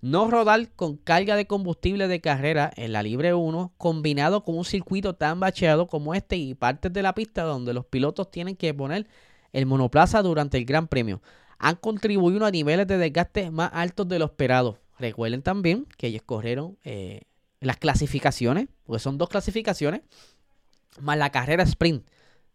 No 0.00 0.30
rodar 0.30 0.70
con 0.76 0.96
carga 0.96 1.36
de 1.36 1.46
combustible 1.46 2.06
de 2.06 2.20
carrera 2.20 2.70
en 2.76 2.92
la 2.92 3.02
Libre 3.02 3.34
1, 3.34 3.72
combinado 3.78 4.44
con 4.44 4.56
un 4.56 4.64
circuito 4.64 5.14
tan 5.14 5.40
bacheado 5.40 5.86
como 5.86 6.14
este 6.14 6.36
y 6.36 6.54
partes 6.54 6.92
de 6.92 7.02
la 7.02 7.14
pista 7.14 7.42
donde 7.42 7.72
los 7.72 7.86
pilotos 7.86 8.30
tienen 8.30 8.56
que 8.56 8.74
poner 8.74 9.06
el 9.52 9.66
monoplaza 9.66 10.22
durante 10.22 10.58
el 10.58 10.66
Gran 10.66 10.86
Premio, 10.86 11.22
han 11.58 11.76
contribuido 11.76 12.44
a 12.44 12.50
niveles 12.50 12.86
de 12.86 12.98
desgaste 12.98 13.50
más 13.50 13.70
altos 13.72 14.06
de 14.08 14.18
lo 14.18 14.26
esperado. 14.26 14.78
Recuerden 14.98 15.42
también 15.42 15.86
que 15.96 16.08
ellos 16.08 16.22
corrieron 16.24 16.78
eh, 16.84 17.22
las 17.60 17.76
clasificaciones, 17.76 18.68
porque 18.84 19.00
son 19.00 19.18
dos 19.18 19.28
clasificaciones, 19.28 20.02
más 21.00 21.18
la 21.18 21.30
carrera 21.30 21.62
sprint, 21.64 22.06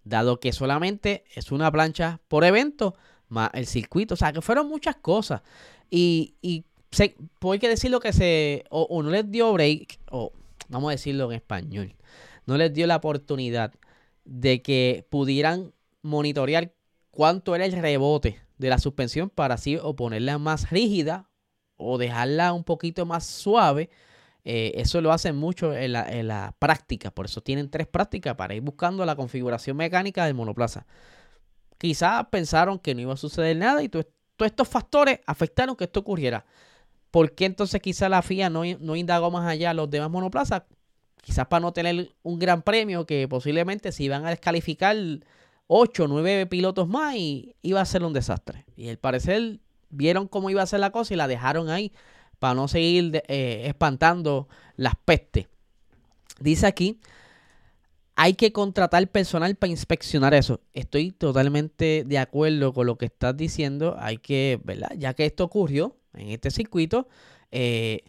dado 0.04 0.40
que 0.40 0.52
solamente 0.52 1.24
es 1.36 1.52
una 1.52 1.72
plancha 1.72 2.20
por 2.28 2.44
evento, 2.44 2.96
más 3.30 3.50
el 3.54 3.68
circuito, 3.68 4.16
o 4.16 4.18
sea, 4.18 4.34
que 4.34 4.42
fueron 4.42 4.68
muchas 4.68 4.96
cosas. 4.96 5.42
Y, 5.90 6.36
y 6.42 6.66
se, 6.92 7.16
hay 7.42 7.60
que 7.60 7.70
decirlo 7.70 8.00
que 8.00 8.14
se, 8.14 8.66
o, 8.70 9.02
no 9.04 9.10
les 9.10 9.30
dio 9.30 9.52
break, 9.54 10.00
o 10.10 10.34
vamos 10.70 10.90
a 10.90 10.92
decirlo 10.92 11.32
en 11.32 11.38
español, 11.38 11.96
no 12.46 12.58
les 12.58 12.74
dio 12.74 12.88
la 12.88 12.98
oportunidad 12.98 13.74
de 14.26 14.62
que 14.62 15.06
pudieran 15.10 15.74
monitorear 16.02 16.74
cuánto 17.12 17.56
era 17.56 17.66
el 17.66 17.74
rebote 17.74 18.42
de 18.58 18.70
la 18.70 18.80
suspensión 18.80 19.30
para 19.30 19.56
así 19.56 19.78
o 19.78 19.96
ponerla 19.96 20.38
más 20.38 20.70
rígida 20.70 21.30
o 21.82 21.98
dejarla 21.98 22.54
un 22.54 22.64
poquito 22.64 23.06
más 23.06 23.26
suave. 23.26 23.90
Eh, 24.44 24.74
eso 24.76 25.02
lo 25.02 25.12
hacen 25.12 25.36
mucho 25.36 25.74
en 25.76 25.92
la, 25.94 26.56
práctica, 26.58 27.12
por 27.12 27.26
eso 27.26 27.42
tienen 27.42 27.70
tres 27.70 27.88
prácticas 27.88 28.36
para 28.36 28.56
ir 28.56 28.62
buscando 28.62 29.06
la 29.06 29.16
configuración 29.16 29.78
mecánica 29.78 30.26
del 30.26 30.34
monoplaza. 30.34 30.86
Quizás 31.78 32.26
pensaron 32.32 32.80
que 32.80 32.96
no 32.96 33.02
iba 33.02 33.14
a 33.14 33.18
suceder 33.18 33.58
nada 33.58 33.84
y 33.84 33.90
todos 33.90 34.06
estos 34.40 34.68
factores 34.68 35.20
afectaron 35.26 35.76
que 35.76 35.86
esto 35.86 36.00
ocurriera. 36.00 36.46
¿Por 37.12 37.34
qué 37.36 37.46
entonces 37.46 37.82
quizás 37.82 38.10
la 38.10 38.22
FIA 38.22 38.50
no, 38.50 38.64
no 38.80 38.96
indagó 38.96 39.30
más 39.30 39.48
allá 39.48 39.74
los 39.74 39.90
demás 39.90 40.10
monoplazas? 40.10 40.64
Quizás 41.22 41.46
para 41.48 41.60
no 41.60 41.74
tener 41.74 42.16
un 42.24 42.40
gran 42.40 42.62
premio 42.64 43.06
que 43.06 43.28
posiblemente 43.28 43.92
se 43.92 44.04
iban 44.04 44.26
a 44.26 44.30
descalificar 44.30 44.96
8 45.68 46.04
o 46.04 46.08
9 46.08 46.48
pilotos 46.48 46.88
más 46.88 47.16
y 47.16 47.56
iba 47.62 47.80
a 47.80 47.86
ser 47.86 48.04
un 48.04 48.14
desastre. 48.14 48.66
Y 48.76 48.90
al 48.90 48.98
parecer 48.98 49.60
vieron 49.92 50.28
cómo 50.28 50.50
iba 50.50 50.62
a 50.62 50.66
ser 50.66 50.80
la 50.80 50.92
cosa 50.92 51.14
y 51.14 51.18
la 51.18 51.28
dejaron 51.28 51.70
ahí 51.70 51.92
para 52.40 52.56
no 52.56 52.68
seguir 52.68 53.24
eh, 53.28 53.64
espantando 53.68 54.48
las 54.76 54.96
pestes. 54.96 55.48
Dice 56.40 56.66
aquí, 56.66 57.00
hay 58.16 58.34
que 58.34 58.52
contratar 58.52 59.08
personal 59.10 59.56
para 59.56 59.72
inspeccionar 59.72 60.34
eso. 60.34 60.62
Estoy 60.74 61.12
totalmente 61.12 62.04
de 62.06 62.18
acuerdo 62.18 62.74
con 62.74 62.88
lo 62.88 62.98
que 62.98 63.06
estás 63.06 63.36
diciendo. 63.38 63.96
Hay 64.00 64.18
que, 64.18 64.60
¿verdad? 64.64 64.92
Ya 64.98 65.14
que 65.14 65.26
esto 65.26 65.44
ocurrió 65.44 65.98
en 66.14 66.30
este 66.30 66.52
circuito, 66.52 67.08
eh, 67.52 68.04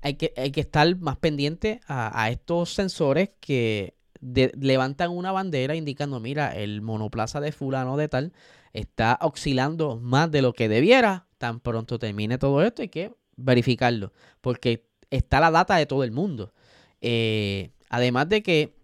hay, 0.00 0.14
que, 0.14 0.32
hay 0.36 0.50
que 0.50 0.60
estar 0.60 0.96
más 0.96 1.16
pendiente 1.16 1.80
a, 1.86 2.30
estos 2.30 2.74
sensores 2.74 3.30
que 3.40 3.94
levantan 4.22 5.10
una 5.10 5.32
bandera 5.32 5.74
indicando, 5.74 6.20
mira, 6.20 6.54
el 6.56 6.80
monoplaza 6.80 7.40
de 7.40 7.52
fulano 7.52 7.96
de 7.96 8.08
tal 8.08 8.32
está 8.72 9.18
oscilando 9.20 9.98
más 9.98 10.30
de 10.30 10.42
lo 10.42 10.52
que 10.52 10.68
debiera. 10.68 11.26
Tan 11.38 11.60
pronto 11.60 11.98
termine 11.98 12.38
todo 12.38 12.62
esto 12.62 12.82
hay 12.82 12.88
que 12.88 13.12
verificarlo, 13.36 14.12
porque 14.40 14.86
está 15.10 15.40
la 15.40 15.50
data 15.50 15.76
de 15.76 15.86
todo 15.86 16.04
el 16.04 16.12
mundo. 16.12 16.52
Eh, 17.00 17.72
además 17.88 18.28
de 18.28 18.42
que 18.42 18.74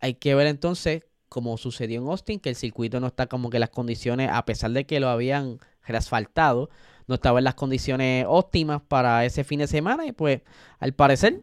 hay 0.00 0.14
que 0.14 0.34
ver 0.34 0.46
entonces, 0.46 1.04
como 1.28 1.56
sucedió 1.56 2.00
en 2.00 2.08
Austin, 2.08 2.38
que 2.38 2.50
el 2.50 2.56
circuito 2.56 3.00
no 3.00 3.06
está 3.06 3.26
como 3.26 3.48
que 3.48 3.58
las 3.58 3.70
condiciones, 3.70 4.30
a 4.30 4.44
pesar 4.44 4.72
de 4.72 4.84
que 4.84 5.00
lo 5.00 5.08
habían 5.08 5.58
reasfaltado, 5.86 6.68
no 7.06 7.14
estaba 7.14 7.38
en 7.38 7.44
las 7.44 7.54
condiciones 7.54 8.26
óptimas 8.28 8.82
para 8.82 9.24
ese 9.24 9.42
fin 9.44 9.60
de 9.60 9.66
semana 9.66 10.06
y 10.06 10.12
pues 10.12 10.42
al 10.78 10.92
parecer 10.92 11.42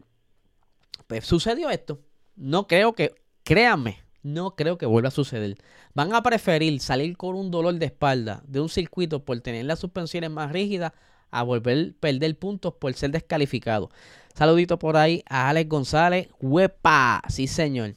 pues 1.06 1.24
sucedió 1.24 1.70
esto. 1.70 2.00
No 2.36 2.66
creo 2.66 2.94
que, 2.94 3.14
créanme, 3.50 3.98
no 4.22 4.54
creo 4.54 4.78
que 4.78 4.86
vuelva 4.86 5.08
a 5.08 5.10
suceder. 5.10 5.56
Van 5.92 6.14
a 6.14 6.22
preferir 6.22 6.78
salir 6.78 7.16
con 7.16 7.34
un 7.34 7.50
dolor 7.50 7.74
de 7.74 7.86
espalda 7.86 8.44
de 8.46 8.60
un 8.60 8.68
circuito 8.68 9.24
por 9.24 9.40
tener 9.40 9.64
las 9.64 9.80
suspensiones 9.80 10.30
más 10.30 10.52
rígidas 10.52 10.92
a 11.32 11.42
volver 11.42 11.94
a 11.96 12.00
perder 12.00 12.38
puntos 12.38 12.74
por 12.74 12.94
ser 12.94 13.10
descalificado. 13.10 13.90
Saludito 14.34 14.78
por 14.78 14.96
ahí 14.96 15.24
a 15.28 15.48
Alex 15.48 15.68
González. 15.68 16.28
¡Huepa! 16.40 17.22
Sí, 17.28 17.48
señor. 17.48 17.96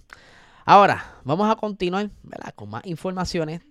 Ahora, 0.65 1.19
vamos 1.23 1.47
a 1.47 1.55
continuar 1.55 2.09
con 2.55 2.71
más 2.71 2.83
informaciones. 2.87 3.61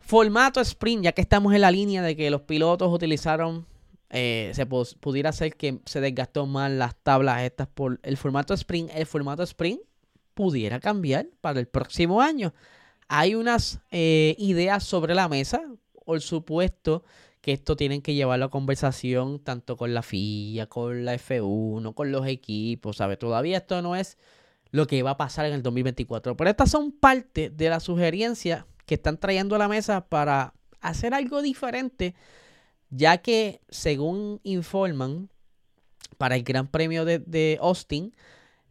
Formato 0.00 0.60
sprint, 0.60 1.04
ya 1.04 1.12
que 1.12 1.22
estamos 1.22 1.54
en 1.54 1.60
la 1.60 1.70
línea 1.70 2.02
de 2.02 2.16
que 2.16 2.28
los 2.28 2.40
pilotos 2.40 2.92
utilizaron, 2.92 3.66
eh, 4.10 4.50
se 4.52 4.66
pudiera 4.66 5.30
hacer 5.30 5.54
que 5.54 5.78
se 5.84 6.00
desgastó 6.00 6.44
más 6.44 6.72
las 6.72 6.96
tablas 6.96 7.42
estas 7.42 7.68
por 7.68 8.00
el 8.02 8.16
formato 8.16 8.52
sprint. 8.52 8.90
El 8.92 9.06
formato 9.06 9.44
sprint 9.44 9.80
pudiera 10.36 10.80
cambiar 10.80 11.28
para 11.40 11.58
el 11.58 11.66
próximo 11.66 12.20
año. 12.20 12.52
Hay 13.08 13.34
unas 13.34 13.80
eh, 13.90 14.36
ideas 14.38 14.84
sobre 14.84 15.14
la 15.14 15.28
mesa, 15.28 15.62
por 16.04 16.20
supuesto 16.20 17.04
que 17.40 17.52
esto 17.52 17.74
tienen 17.74 18.02
que 18.02 18.12
llevar 18.12 18.38
la 18.38 18.48
conversación 18.48 19.38
tanto 19.38 19.78
con 19.78 19.94
la 19.94 20.02
FIA, 20.02 20.66
con 20.66 21.06
la 21.06 21.14
F1, 21.14 21.94
con 21.94 22.12
los 22.12 22.26
equipos, 22.26 22.98
¿sabes? 22.98 23.18
Todavía 23.18 23.56
esto 23.56 23.80
no 23.80 23.96
es 23.96 24.18
lo 24.72 24.86
que 24.86 25.02
va 25.02 25.12
a 25.12 25.16
pasar 25.16 25.46
en 25.46 25.54
el 25.54 25.62
2024, 25.62 26.36
pero 26.36 26.50
estas 26.50 26.70
son 26.70 26.92
parte 26.92 27.48
de 27.48 27.70
las 27.70 27.84
sugerencias 27.84 28.66
que 28.84 28.96
están 28.96 29.16
trayendo 29.18 29.56
a 29.56 29.58
la 29.58 29.68
mesa 29.68 30.06
para 30.06 30.52
hacer 30.82 31.14
algo 31.14 31.40
diferente, 31.40 32.14
ya 32.90 33.18
que 33.18 33.62
según 33.70 34.40
informan, 34.42 35.30
para 36.18 36.36
el 36.36 36.42
Gran 36.42 36.66
Premio 36.66 37.04
de 37.06 37.58
Austin, 37.62 38.12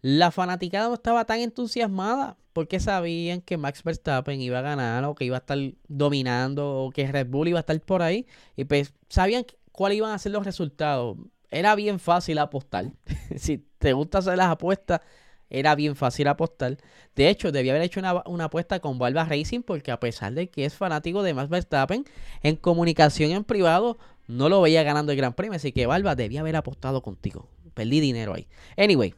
la 0.08 0.30
fanaticada 0.30 0.88
no 0.88 0.94
estaba 0.94 1.26
tan 1.26 1.40
entusiasmada 1.40 2.38
porque 2.54 2.80
sabían 2.80 3.42
que 3.42 3.58
Max 3.58 3.82
Verstappen 3.82 4.40
iba 4.40 4.60
a 4.60 4.62
ganar 4.62 5.04
o 5.04 5.16
que 5.16 5.26
iba 5.26 5.38
a 5.38 5.40
estar 5.40 5.58
dominando 5.88 6.76
o 6.76 6.92
que 6.92 7.12
Red 7.12 7.26
Bull 7.26 7.48
iba 7.48 7.58
a 7.58 7.62
estar 7.62 7.82
por 7.82 8.04
ahí. 8.04 8.28
Y 8.56 8.66
pues 8.66 8.94
sabían 9.10 9.48
cuáles 9.72 9.98
iban 9.98 10.12
a 10.12 10.20
ser 10.20 10.32
los 10.32 10.46
resultados. 10.46 11.18
Era 11.50 11.74
bien 11.74 12.00
fácil 12.00 12.38
apostar. 12.38 12.92
si 13.36 13.66
te 13.80 13.94
gusta 13.94 14.20
hacer 14.20 14.38
las 14.38 14.52
apuestas, 14.52 15.02
era 15.50 15.74
bien 15.74 15.96
fácil 15.96 16.28
apostar. 16.28 16.78
De 17.16 17.28
hecho, 17.28 17.52
debía 17.52 17.72
haber 17.72 17.82
hecho 17.82 18.00
una, 18.00 18.44
apuesta 18.44 18.80
con 18.80 19.00
Valva 19.00 19.26
Racing 19.26 19.64
porque 19.64 19.90
a 19.90 20.00
pesar 20.00 20.36
de 20.36 20.52
que 20.52 20.66
es 20.66 20.76
fanático 20.76 21.24
de 21.24 21.34
Max 21.34 21.50
Verstappen, 21.50 22.06
en 22.44 22.58
comunicación 22.58 23.32
en 23.32 23.44
privado 23.44 23.98
no 24.28 24.50
lo 24.50 24.62
veía 24.62 24.84
ganando 24.84 25.14
el 25.14 25.18
Gran 25.18 25.34
Premio. 25.34 25.56
Así 25.56 25.72
que 25.72 25.88
Valva 25.88 26.14
debía 26.14 26.42
haber 26.42 26.58
apostado 26.58 27.02
contigo. 27.02 27.50
Perdí 27.74 28.00
dinero 28.00 28.36
ahí. 28.36 28.48
Anyway, 28.78 29.16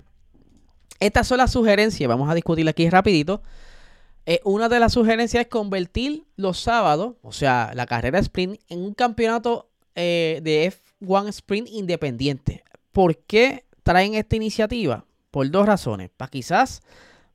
estas 0.99 1.27
son 1.27 1.37
las 1.37 1.51
sugerencias, 1.51 2.07
vamos 2.07 2.29
a 2.29 2.35
discutir 2.35 2.67
aquí 2.67 2.89
rapidito. 2.89 3.41
Eh, 4.25 4.41
una 4.43 4.67
de 4.67 4.79
las 4.79 4.93
sugerencias 4.93 5.41
es 5.41 5.47
convertir 5.47 6.25
los 6.35 6.59
sábados, 6.59 7.15
o 7.21 7.31
sea, 7.31 7.71
la 7.75 7.85
carrera 7.85 8.19
sprint, 8.19 8.59
en 8.67 8.79
un 8.79 8.93
campeonato 8.93 9.69
eh, 9.95 10.41
de 10.43 10.71
F1 11.01 11.29
Sprint 11.29 11.69
independiente. 11.69 12.63
¿Por 12.91 13.17
qué 13.19 13.65
traen 13.83 14.15
esta 14.15 14.35
iniciativa? 14.35 15.05
Por 15.31 15.49
dos 15.49 15.65
razones. 15.65 16.09
Para 16.15 16.29
quizás 16.29 16.81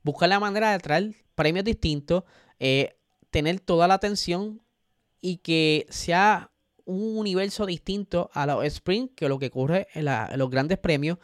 buscar 0.03 0.29
la 0.29 0.39
manera 0.39 0.71
de 0.71 0.79
traer 0.79 1.15
premios 1.35 1.65
distintos, 1.65 2.23
eh, 2.59 2.95
tener 3.31 3.59
toda 3.59 3.87
la 3.87 3.95
atención 3.95 4.61
y 5.19 5.37
que 5.37 5.87
sea 5.89 6.51
un 6.85 7.17
universo 7.17 7.65
distinto 7.65 8.29
a 8.33 8.45
los 8.45 8.63
sprint 8.65 9.15
que 9.15 9.29
lo 9.29 9.39
que 9.39 9.47
ocurre 9.47 9.87
en 9.93 10.05
los 10.37 10.49
grandes 10.49 10.77
premios 10.77 11.17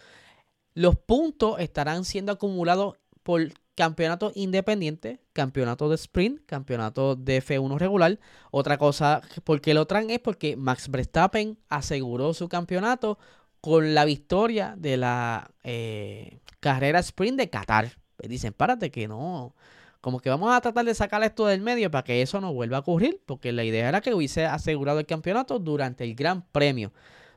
los 0.80 0.96
puntos 0.96 1.60
estarán 1.60 2.06
siendo 2.06 2.32
acumulados 2.32 2.96
por 3.22 3.52
campeonato 3.76 4.32
independiente, 4.34 5.20
campeonato 5.34 5.90
de 5.90 5.96
sprint, 5.96 6.46
campeonato 6.46 7.18
de 7.18 7.44
F1 7.44 7.78
regular. 7.78 8.18
Otra 8.50 8.78
cosa, 8.78 9.20
porque 9.44 9.74
lo 9.74 9.88
traen 9.88 10.10
es 10.10 10.20
porque 10.20 10.56
Max 10.56 10.90
Verstappen 10.90 11.58
aseguró 11.68 12.34
su 12.34 12.48
campeonato 12.48 13.20
con 13.60 13.94
la 13.94 14.06
victoria 14.06 14.74
de 14.78 14.96
la 14.96 15.52
eh, 15.66 16.40
carrera 16.62 17.00
sprint 17.00 17.38
de 17.38 17.50
Qatar. 17.50 17.98
Pues 18.16 18.30
dicen, 18.30 18.54
párate 18.54 18.90
que 18.90 19.10
no. 19.10 19.54
Como 20.00 20.22
que 20.22 20.30
vamos 20.30 20.54
a 20.54 20.62
tratar 20.62 20.86
de 20.86 20.96
sacar 20.96 21.22
esto 21.24 21.46
del 21.46 21.60
medio 21.60 21.92
para 21.92 22.06
que 22.06 22.22
eso 22.22 22.40
no 22.40 22.54
vuelva 22.54 22.78
a 22.78 22.80
ocurrir, 22.80 23.22
porque 23.26 23.52
la 23.52 23.66
idea 23.66 23.90
era 23.90 24.00
que 24.00 24.14
hubiese 24.14 24.46
asegurado 24.46 25.00
el 25.00 25.06
campeonato 25.06 25.60
durante 25.60 26.06
el 26.06 26.16
Gran 26.16 26.42
Premio 26.54 26.94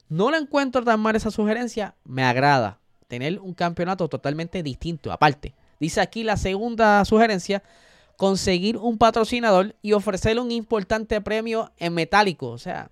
No 0.08 0.30
le 0.30 0.36
encuentro 0.36 0.84
tan 0.84 1.00
mal 1.00 1.16
esa 1.16 1.32
sugerencia, 1.32 1.96
me 2.04 2.22
agrada 2.22 2.81
tener 3.12 3.40
un 3.40 3.52
campeonato 3.52 4.08
totalmente 4.08 4.62
distinto. 4.62 5.12
Aparte, 5.12 5.52
dice 5.78 6.00
aquí 6.00 6.22
la 6.22 6.38
segunda 6.38 7.04
sugerencia, 7.04 7.62
conseguir 8.16 8.78
un 8.78 8.96
patrocinador 8.96 9.74
y 9.82 9.92
ofrecerle 9.92 10.40
un 10.40 10.50
importante 10.50 11.20
premio 11.20 11.70
en 11.76 11.92
metálico, 11.92 12.48
o 12.48 12.56
sea, 12.56 12.90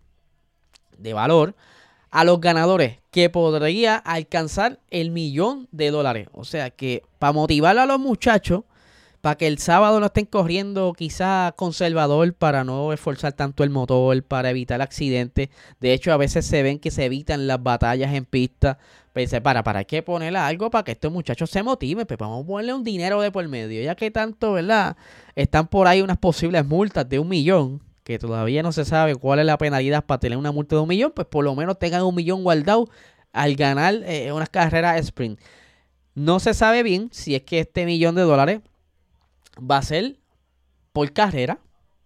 de 0.98 1.14
valor, 1.14 1.54
a 2.10 2.24
los 2.24 2.38
ganadores, 2.38 2.98
que 3.10 3.30
podría 3.30 3.96
alcanzar 3.96 4.78
el 4.90 5.10
millón 5.10 5.68
de 5.72 5.90
dólares. 5.90 6.28
O 6.32 6.44
sea 6.44 6.68
que 6.68 7.02
para 7.18 7.32
motivar 7.32 7.78
a 7.78 7.86
los 7.86 7.98
muchachos, 7.98 8.64
para 9.20 9.36
que 9.36 9.46
el 9.46 9.58
sábado 9.58 10.00
no 10.00 10.06
estén 10.06 10.26
corriendo 10.26 10.92
quizá 10.94 11.52
conservador 11.56 12.32
para 12.34 12.64
no 12.64 12.92
esforzar 12.92 13.34
tanto 13.34 13.64
el 13.64 13.70
motor, 13.70 14.22
para 14.22 14.50
evitar 14.50 14.80
accidentes. 14.80 15.50
De 15.80 15.92
hecho, 15.92 16.12
a 16.12 16.16
veces 16.16 16.46
se 16.46 16.62
ven 16.62 16.78
que 16.78 16.90
se 16.90 17.04
evitan 17.04 17.46
las 17.46 17.62
batallas 17.62 18.14
en 18.14 18.24
pista. 18.24 18.78
Pensé, 19.12 19.40
para, 19.40 19.62
¿para 19.62 19.84
qué 19.84 20.02
ponerle 20.02 20.38
algo 20.38 20.70
para 20.70 20.84
que 20.84 20.92
estos 20.92 21.12
muchachos 21.12 21.50
se 21.50 21.62
motiven? 21.62 22.06
Pues 22.06 22.18
vamos 22.18 22.44
a 22.44 22.46
ponerle 22.46 22.72
un 22.72 22.84
dinero 22.84 23.20
de 23.20 23.30
por 23.30 23.46
medio, 23.48 23.82
ya 23.82 23.94
que 23.94 24.10
tanto, 24.10 24.52
¿verdad? 24.54 24.96
Están 25.34 25.66
por 25.66 25.86
ahí 25.86 26.00
unas 26.00 26.18
posibles 26.18 26.64
multas 26.64 27.08
de 27.08 27.18
un 27.18 27.28
millón, 27.28 27.82
que 28.04 28.18
todavía 28.18 28.62
no 28.62 28.72
se 28.72 28.84
sabe 28.84 29.16
cuál 29.16 29.40
es 29.40 29.46
la 29.46 29.58
penalidad 29.58 30.04
para 30.04 30.20
tener 30.20 30.38
una 30.38 30.52
multa 30.52 30.76
de 30.76 30.82
un 30.82 30.88
millón, 30.88 31.12
pues 31.14 31.26
por 31.26 31.44
lo 31.44 31.54
menos 31.54 31.78
tengan 31.78 32.02
un 32.04 32.14
millón 32.14 32.42
guardado 32.42 32.88
al 33.32 33.54
ganar 33.56 33.94
eh, 34.04 34.32
unas 34.32 34.48
carreras 34.48 34.98
sprint. 35.00 35.38
No 36.14 36.40
se 36.40 36.54
sabe 36.54 36.82
bien 36.82 37.08
si 37.12 37.34
es 37.34 37.42
que 37.42 37.60
este 37.60 37.84
millón 37.86 38.14
de 38.14 38.22
dólares 38.22 38.60
va 39.59 39.78
a 39.78 39.83
ser 39.83 40.19
por 40.92 41.12
carrera. 41.12 41.61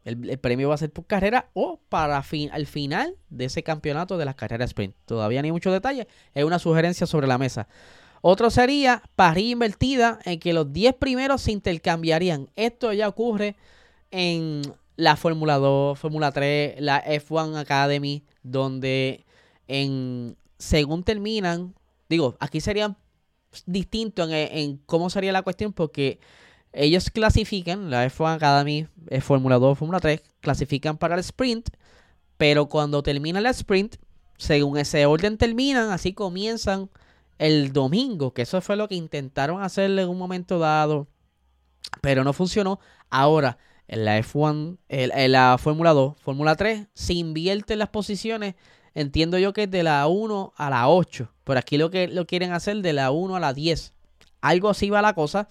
El, 0.05 0.39
premio 0.39 0.69
va 0.69 0.75
a 0.75 0.79
ser 0.79 0.93
por 0.93 1.07
carrera 1.07 1.49
o 1.55 1.81
para 1.89 2.23
fin, 2.23 2.51
al 2.53 2.67
final 2.67 3.17
de 3.31 3.47
ese 3.47 3.63
campeonato 3.63 4.19
de 4.19 4.27
las 4.27 4.35
carreras 4.35 4.71
sprint. 4.71 4.95
Todavía 5.07 5.41
no 5.41 5.47
hay 5.47 5.53
muchos 5.53 5.73
detalles. 5.73 6.07
Es 6.35 6.45
una 6.45 6.59
sugerencia 6.59 7.07
sobre 7.07 7.27
la 7.27 7.39
mesa. 7.39 7.69
Otro 8.21 8.51
sería 8.51 9.03
parrilla 9.17 9.53
invertida 9.53 10.19
en 10.25 10.41
que 10.41 10.53
los 10.53 10.73
10 10.73 10.95
primeros 10.95 11.43
se 11.43 11.53
intercambiarían. 11.53 12.51
Esto 12.55 12.93
ya 12.93 13.09
ocurre 13.09 13.57
en 14.11 14.63
la 14.97 15.17
Fórmula 15.17 15.57
2, 15.57 15.99
Fórmula 15.99 16.33
3, 16.33 16.81
la 16.81 17.03
F1 17.05 17.57
Academy, 17.57 18.25
donde 18.43 19.25
en 19.67 20.37
según 20.59 21.03
terminan, 21.03 21.75
digo, 22.09 22.37
aquí 22.41 22.61
serían 22.61 22.97
distintos 23.67 24.29
en, 24.31 24.35
en 24.35 24.77
cómo 24.87 25.11
sería 25.11 25.33
la 25.33 25.43
cuestión 25.43 25.73
porque 25.73 26.21
ellos 26.75 27.11
clasifican, 27.11 27.91
la 27.91 28.07
F1 28.07 28.35
Academy, 28.35 28.87
eh, 29.09 29.21
Fórmula 29.21 29.59
2, 29.59 29.79
Fórmula 29.79 30.01
3, 30.01 30.21
clasifican 30.41 30.99
para 30.99 31.15
el 31.15 31.21
sprint, 31.21 31.71
pero 32.37 32.67
cuando 32.67 33.03
termina 33.03 33.39
el 33.39 33.47
sprint, 33.47 33.97
según 34.37 34.77
ese 34.77 35.07
orden 35.07 35.39
terminan, 35.39 35.91
así 35.91 36.13
comienzan 36.13 36.91
el 37.39 37.73
domingo, 37.73 38.33
que 38.33 38.43
eso 38.43 38.61
fue 38.61 38.77
lo 38.77 38.89
que 38.89 38.97
intentaron 38.97 39.63
hacer 39.63 39.91
en 39.99 40.09
un 40.09 40.19
momento 40.19 40.59
dado, 40.59 41.07
pero 42.01 42.25
no 42.25 42.33
funcionó. 42.33 42.81
Ahora, 43.11 43.59
en 43.87 44.05
la 44.05 44.19
F1, 44.19 44.79
en 44.89 45.33
la 45.33 45.57
Fórmula 45.59 45.93
2, 45.93 46.17
Fórmula 46.21 46.57
3, 46.57 46.89
se 46.93 47.15
invierten 47.15 47.79
las 47.79 47.89
posiciones, 47.89 48.55
entiendo 48.95 49.39
yo 49.39 49.53
que 49.53 49.65
es 49.65 49.71
de 49.71 49.83
la 49.83 50.07
1 50.07 50.53
a 50.57 50.71
la 50.71 50.89
8, 50.89 51.31
pero 51.45 51.59
aquí 51.59 51.77
lo 51.77 51.91
que 51.91 52.09
lo 52.09 52.27
quieren 52.27 52.53
hacer 52.53 52.79
de 52.79 52.93
la 52.93 53.11
1 53.11 53.37
a 53.37 53.41
la 53.41 53.53
10. 53.53 53.93
Algo 54.41 54.69
así 54.69 54.91
va 54.91 55.01
la 55.03 55.15
cosa 55.15 55.49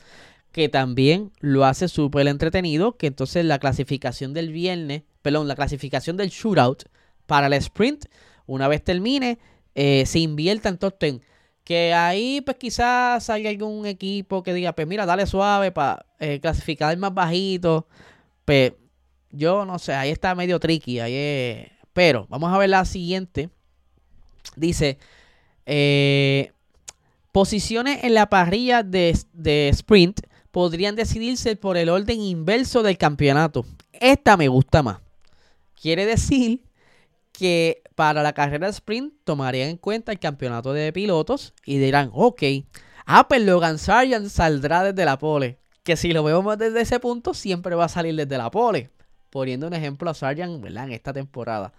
que 0.54 0.70
también 0.70 1.32
lo 1.40 1.66
hace 1.66 1.88
súper 1.88 2.28
entretenido, 2.28 2.96
que 2.96 3.08
entonces 3.08 3.44
la 3.44 3.58
clasificación 3.58 4.34
del 4.34 4.54
viernes, 4.54 5.02
perdón, 5.24 5.48
la 5.48 5.56
clasificación 5.56 6.16
del 6.16 6.30
shootout 6.30 6.84
para 7.26 7.48
el 7.48 7.54
sprint, 7.54 8.06
una 8.46 8.68
vez 8.68 8.84
termine, 8.84 9.40
eh, 9.74 10.06
se 10.06 10.20
invierta 10.20 10.70
en 10.70 10.78
top 10.78 10.96
10. 11.00 11.22
Que 11.64 11.94
ahí 11.94 12.42
pues 12.42 12.58
quizás 12.58 13.24
salga 13.24 13.50
algún 13.50 13.88
equipo 13.88 14.44
que 14.44 14.54
diga, 14.54 14.74
pues 14.74 14.86
mira, 14.86 15.08
dale 15.08 15.26
suave 15.26 15.72
para 15.72 16.06
eh, 16.20 16.40
clasificar 16.40 16.96
más 16.98 17.14
bajito. 17.14 17.88
Pues 18.46 18.74
yo 19.32 19.66
no 19.66 19.80
sé, 19.80 19.94
ahí 19.94 20.12
está 20.12 20.36
medio 20.36 20.60
tricky. 20.60 21.00
Ahí 21.00 21.68
Pero 21.94 22.28
vamos 22.30 22.54
a 22.54 22.58
ver 22.60 22.70
la 22.70 22.86
siguiente. 22.86 23.50
Dice, 24.56 25.00
eh, 25.66 26.52
posiciones 27.32 28.04
en 28.04 28.14
la 28.14 28.30
parrilla 28.30 28.84
de, 28.84 29.18
de 29.32 29.70
sprint 29.70 30.20
podrían 30.54 30.96
decidirse 30.96 31.56
por 31.56 31.78
el 31.78 31.90
orden 31.90 32.22
inverso 32.22 32.84
del 32.84 32.96
campeonato. 32.96 33.66
Esta 33.92 34.38
me 34.38 34.48
gusta 34.50 34.84
más. 34.84 35.00
Quiere 35.82 36.06
decir 36.06 36.62
que 37.32 37.82
para 37.96 38.22
la 38.22 38.34
carrera 38.34 38.68
sprint 38.68 39.16
tomarían 39.24 39.70
en 39.70 39.78
cuenta 39.78 40.12
el 40.12 40.20
campeonato 40.20 40.72
de 40.72 40.94
pilotos 40.94 41.56
y 41.66 41.80
dirán, 41.80 42.12
ok, 42.14 42.44
ah, 43.08 43.28
pues 43.28 43.42
Logan 43.42 43.80
Sargent 43.80 44.28
saldrá 44.28 44.84
desde 44.84 45.06
la 45.06 45.18
pole. 45.18 45.58
Que 45.82 45.98
si 45.98 46.14
lo 46.14 46.24
vemos 46.24 46.56
desde 46.60 46.82
ese 46.82 47.00
punto, 47.00 47.34
siempre 47.34 47.74
va 47.74 47.86
a 47.86 47.90
salir 47.90 48.16
desde 48.16 48.38
la 48.38 48.52
pole. 48.52 48.92
Poniendo 49.32 49.66
un 49.66 49.74
ejemplo 49.74 50.12
a 50.12 50.14
Sargent. 50.14 50.64
En 50.64 50.92
esta 50.92 51.14
temporada. 51.14 51.74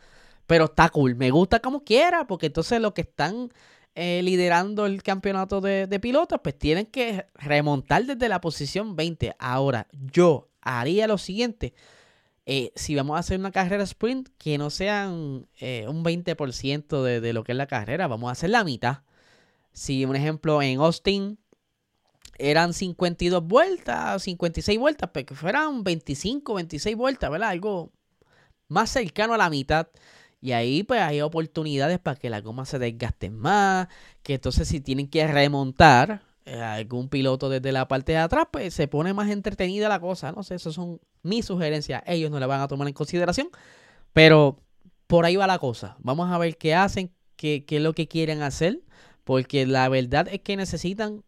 Pero 0.49 0.65
está 0.65 0.89
cool, 0.89 1.15
me 1.15 1.31
gusta 1.31 1.61
como 1.61 1.85
quiera, 1.85 2.27
porque 2.27 2.47
entonces 2.47 2.81
lo 2.81 2.93
que 2.93 3.03
están 3.03 3.51
eh, 3.95 4.23
liderando 4.23 4.87
el 4.87 5.03
campeonato 5.03 5.61
de, 5.61 6.01
pilotos, 6.01 6.41
pues 6.43 6.59
tienen 6.59 6.87
que 6.87 7.27
remontar 7.35 8.05
desde 8.05 8.29
la 8.29 8.41
posición 8.41 8.97
20. 8.97 9.37
Ahora, 9.39 9.87
yo 9.93 10.49
haría 10.61 11.07
lo 11.07 11.19
siguiente. 11.19 11.75
Eh, 12.47 12.73
si 12.75 12.95
vamos 12.95 13.17
a 13.17 13.21
hacer 13.21 13.39
una 13.39 13.53
carrera 13.53 13.85
sprint, 13.85 14.29
que 14.37 14.59
no 14.59 14.71
sean 14.71 15.47
eh, 15.61 15.87
un 15.89 16.05
20% 16.05 17.03
de, 17.03 17.21
de, 17.21 17.33
lo 17.33 17.45
que 17.45 17.53
es 17.53 17.59
la 17.59 17.67
carrera, 17.67 18.07
vamos 18.09 18.29
a 18.29 18.33
hacer 18.33 18.51
la 18.51 18.65
mitad. 18.65 19.03
Si, 19.73 20.05
un 20.05 20.17
ejemplo, 20.17 20.61
en 20.61 20.81
Austin 20.81 21.39
eran 22.39 22.73
52 22.73 23.45
vueltas, 23.47 24.23
56 24.23 24.79
vueltas, 24.79 25.11
pues 25.13 25.25
que 25.25 25.35
fueran 25.35 25.85
25, 25.85 26.55
26 26.55 26.97
vueltas, 26.97 27.31
¿verdad? 27.31 27.51
Algo 27.51 27.93
más 28.69 28.91
cercano 28.91 29.35
a 29.35 29.39
la 29.39 29.51
mitad. 29.51 29.89
Y 30.45 30.53
ahí 30.53 30.83
pues 30.83 31.01
hay 31.01 31.23
oportunidades 31.23 31.99
para 31.99 32.17
que 32.17 32.29
la 32.29 32.43
goma 32.43 32.67
se 32.67 32.79
desgaste 32.79 33.31
más, 33.31 33.89
que 34.23 34.35
entonces 34.35 34.69
si 34.69 34.79
tienen 34.79 35.09
que 35.09 35.27
remontar 35.27 36.21
eh, 36.45 36.61
algún 36.61 37.09
piloto 37.09 37.49
desde 37.49 37.73
la 37.73 37.89
parte 37.89 38.13
de 38.13 38.19
atrás, 38.19 38.49
pues 38.51 38.75
se 38.75 38.87
pone 38.87 39.15
más 39.15 39.31
entretenida 39.31 39.89
la 39.89 40.01
cosa. 40.01 40.33
No 40.33 40.43
sé, 40.43 40.57
esas 40.57 40.75
son 40.75 41.01
mis 41.23 41.47
sugerencias. 41.47 42.03
Ellos 42.05 42.31
no 42.31 42.39
la 42.39 42.47
van 42.47 42.61
a 42.61 42.69
tomar 42.69 42.87
en 42.87 42.93
consideración, 42.93 43.49
pero 44.13 44.61
por 45.07 45.25
ahí 45.25 45.37
va 45.37 45.47
la 45.47 45.59
cosa. 45.59 45.97
Vamos 46.01 46.31
a 46.31 46.37
ver 46.37 46.59
qué 46.59 46.75
hacen, 46.75 47.11
qué, 47.37 47.65
es 47.67 47.81
lo 47.81 47.95
que 47.95 48.07
quieren 48.07 48.43
hacer, 48.43 48.83
porque 49.25 49.65
la 49.67 49.89
verdad 49.89 50.29
es 50.31 50.43
que 50.43 50.59
necesitan 50.59 51.25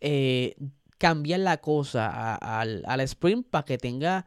eh, 0.00 0.56
cambiar 0.98 1.38
la 1.38 1.58
cosa 1.58 2.34
al, 2.34 2.82
al 2.88 3.00
sprint 3.02 3.46
para 3.46 3.64
que 3.64 3.78
tenga 3.78 4.26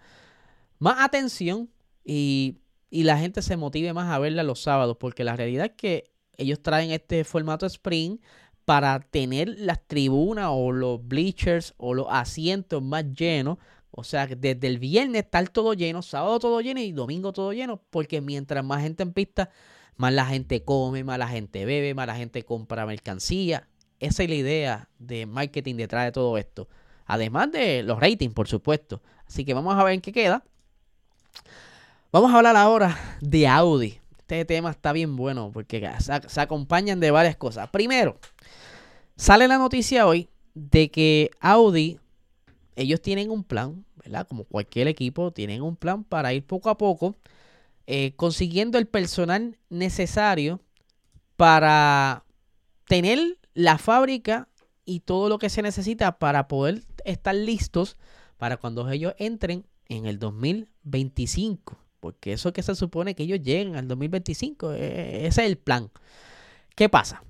más 0.80 1.02
atención 1.02 1.70
y 2.06 2.61
y 2.92 3.04
la 3.04 3.18
gente 3.18 3.42
se 3.42 3.58
motive 3.58 3.94
más 3.94 4.12
a 4.12 4.20
verla 4.20 4.44
los 4.44 4.62
sábados, 4.62 4.98
porque 5.00 5.24
la 5.24 5.36
realidad 5.36 5.68
es 5.68 5.72
que 5.78 6.12
ellos 6.38 6.62
traen 6.62 6.92
este 6.92 7.24
formato 7.24 7.66
sprint 7.66 8.22
para 8.66 9.00
tener 9.00 9.56
las 9.58 9.88
tribunas 9.88 10.50
o 10.52 10.72
los 10.74 11.08
bleachers 11.08 11.74
o 11.78 11.94
los 11.94 12.08
asientos 12.10 12.84
más 12.84 13.06
llenos. 13.14 13.58
O 13.92 14.04
sea, 14.04 14.28
desde 14.28 14.68
el 14.68 14.78
viernes 14.78 15.24
estar 15.24 15.48
todo 15.50 15.74
lleno, 15.74 16.02
sábado 16.02 16.38
todo 16.40 16.60
lleno 16.62 16.82
y 16.82 16.92
domingo 16.92 17.32
todo 17.32 17.54
lleno, 17.54 17.82
porque 17.90 18.20
mientras 18.20 18.64
más 18.64 18.82
gente 18.84 19.04
en 19.04 19.14
pista, 19.14 19.50
más 19.96 20.14
la 20.14 20.26
gente 20.26 20.64
come, 20.64 21.04
más 21.06 21.18
la 21.18 21.28
gente 21.28 21.66
bebe, 21.66 21.94
más 21.94 22.08
la 22.08 22.16
gente 22.16 22.44
compra 22.44 22.86
mercancía. 22.86 23.70
Esa 24.00 24.24
es 24.24 24.30
la 24.30 24.36
idea 24.36 24.90
de 25.00 25.26
marketing 25.26 25.76
detrás 25.76 26.06
de 26.06 26.12
todo 26.12 26.38
esto. 26.38 26.68
Además 27.06 27.52
de 27.52 27.84
los 27.84 28.00
ratings, 28.00 28.34
por 28.34 28.50
supuesto. 28.50 29.02
Así 29.28 29.46
que 29.46 29.54
vamos 29.54 29.76
a 29.76 29.84
ver 29.84 29.94
en 29.94 30.02
qué 30.02 30.12
queda. 30.12 30.44
Vamos 32.14 32.34
a 32.34 32.38
hablar 32.38 32.58
ahora 32.58 33.00
de 33.22 33.48
Audi. 33.48 34.02
Este 34.18 34.44
tema 34.44 34.70
está 34.70 34.92
bien 34.92 35.16
bueno 35.16 35.50
porque 35.54 35.90
se, 36.28 36.42
acompañan 36.42 37.00
de 37.00 37.10
varias 37.10 37.38
cosas. 37.38 37.70
Primero, 37.70 38.20
sale 39.16 39.48
la 39.48 39.58
noticia 39.58 40.06
hoy 40.06 40.28
de 40.54 40.92
que 40.92 41.32
Audi, 41.40 42.02
ellos 42.76 43.02
tienen 43.02 43.32
un 43.32 43.46
plan, 43.46 43.86
¿verdad? 43.96 44.28
Como 44.28 44.44
cualquier 44.44 44.90
equipo, 44.90 45.32
tienen 45.32 45.62
un 45.62 45.78
plan 45.78 46.04
para 46.04 46.34
ir 46.34 46.46
poco 46.46 46.70
a 46.70 46.78
poco 46.78 47.16
eh, 47.88 48.12
consiguiendo 48.18 48.78
el 48.78 48.88
personal 48.88 49.58
necesario 49.70 50.60
para 51.38 52.26
tener 52.88 53.38
la 53.54 53.78
fábrica 53.78 54.50
y 54.84 55.00
todo 55.00 55.30
lo 55.30 55.40
que 55.40 55.50
se 55.50 55.62
necesita 55.62 56.20
para 56.20 56.50
poder 56.50 56.84
estar 57.06 57.36
listos 57.36 57.96
para 58.38 58.58
cuando 58.58 58.90
ellos 58.90 59.14
entren 59.18 59.66
en 59.88 60.06
el 60.08 60.20
2025. 60.20 61.81
Porque 62.02 62.34
eso 62.34 62.52
que 62.52 62.64
se 62.64 62.76
supone 62.76 63.16
que 63.16 63.24
ellos 63.24 63.40
lleguen 63.42 63.78
al 63.78 63.88
2025, 63.88 64.74
e, 64.74 65.28
ese 65.28 65.46
es 65.46 65.50
el 65.50 65.58
plan. 65.58 65.90
¿Qué 66.76 66.90
pasa? 66.90 67.24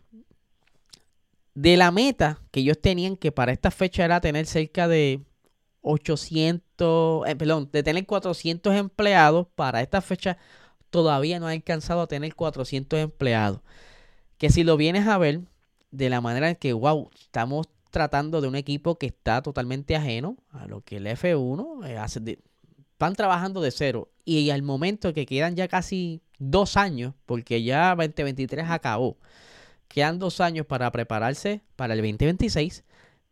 De 1.54 1.78
la 1.78 1.92
meta 1.92 2.42
que 2.50 2.62
ellos 2.62 2.82
tenían, 2.82 3.18
que 3.18 3.32
para 3.32 3.52
esta 3.52 3.70
fecha 3.70 4.04
era 4.04 4.22
tener 4.22 4.48
cerca 4.48 4.88
de 4.88 5.22
800, 5.82 7.28
eh, 7.28 7.36
perdón, 7.36 7.70
de 7.72 7.84
tener 7.84 8.06
400 8.06 8.74
empleados, 8.76 9.48
para 9.56 9.82
esta 9.82 10.02
fecha 10.02 10.38
todavía 10.90 11.40
no 11.40 11.48
ha 11.48 11.52
alcanzado 11.52 12.02
a 12.02 12.08
tener 12.08 12.36
400 12.36 13.00
empleados. 13.00 13.62
que 14.38 14.50
si 14.50 14.64
lo 14.64 14.78
vienes 14.78 15.08
a 15.08 15.18
ver 15.20 15.42
de 15.92 16.10
la 16.10 16.22
manera 16.22 16.50
en 16.50 16.56
que, 16.56 16.74
wow, 16.74 17.12
estamos 17.20 17.68
tratando 17.92 18.42
de 18.42 18.48
un 18.48 18.56
equipo 18.56 18.98
que 18.98 19.08
está 19.08 19.42
totalmente 19.42 19.96
ajeno 19.96 20.38
a 20.50 20.66
lo 20.66 20.82
que 20.82 20.98
el 20.98 21.06
F1 21.06 21.88
eh, 21.88 21.98
hace. 21.98 22.20
De, 22.22 22.40
van 22.98 23.16
trabajando 23.16 23.62
de 23.62 23.72
cero. 23.72 24.10
Y 24.26 24.50
al 24.50 24.62
momento 24.62 25.14
que 25.14 25.26
quedan 25.26 25.56
ya 25.56 25.68
casi 25.68 26.22
dos 26.40 26.78
años, 26.78 27.14
porque 27.26 27.64
ya 27.64 27.96
2023 27.96 28.70
acabó, 28.70 29.18
quedan 29.88 30.20
dos 30.20 30.42
años 30.42 30.66
para 30.66 30.92
prepararse 30.92 31.62
para 31.76 31.94
el 31.94 32.00
2026. 32.00 32.84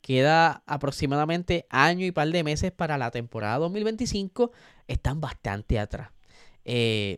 Queda 0.01 0.63
aproximadamente 0.65 1.65
año 1.69 2.05
y 2.05 2.11
par 2.11 2.29
de 2.29 2.43
meses 2.43 2.71
para 2.71 2.97
la 2.97 3.11
temporada 3.11 3.57
2025. 3.57 4.51
Están 4.87 5.19
bastante 5.19 5.77
atrás. 5.77 6.11
Eh, 6.65 7.17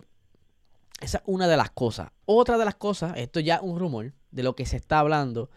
esa 1.02 1.18
es 1.18 1.24
una 1.26 1.48
de 1.48 1.58
las 1.58 1.72
cosas. 1.72 2.12
Otra 2.26 2.58
de 2.58 2.66
las 2.66 2.76
cosas, 2.76 3.14
esto 3.18 3.40
ya 3.40 3.56
es 3.56 3.62
un 3.62 3.80
rumor 3.80 4.14
de 4.32 4.44
lo 4.44 4.56
que 4.56 4.66
se 4.66 4.78
está 4.78 5.00
hablando 5.00 5.50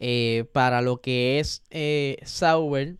eh, 0.00 0.46
para 0.52 0.80
lo 0.82 1.00
que 1.00 1.40
es 1.40 1.62
eh, 1.70 2.18
Sauber, 2.24 2.96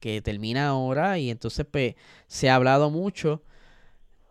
que 0.00 0.20
termina 0.22 0.68
ahora. 0.68 1.18
Y 1.18 1.30
entonces 1.30 1.66
pues, 1.70 1.94
se 2.26 2.50
ha 2.50 2.56
hablado 2.56 2.90
mucho 2.90 3.42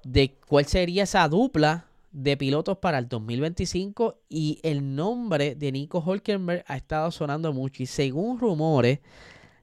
de 0.03 0.35
cuál 0.47 0.65
sería 0.65 1.03
esa 1.03 1.27
dupla 1.27 1.85
de 2.11 2.37
pilotos 2.37 2.77
para 2.77 2.99
el 2.99 3.07
2025 3.07 4.15
y 4.29 4.59
el 4.63 4.95
nombre 4.95 5.55
de 5.55 5.71
Nico 5.71 6.03
Hulkenberg 6.05 6.63
ha 6.67 6.77
estado 6.77 7.09
sonando 7.11 7.51
mucho 7.53 7.81
y 7.81 7.87
según 7.87 8.39
rumores 8.39 8.99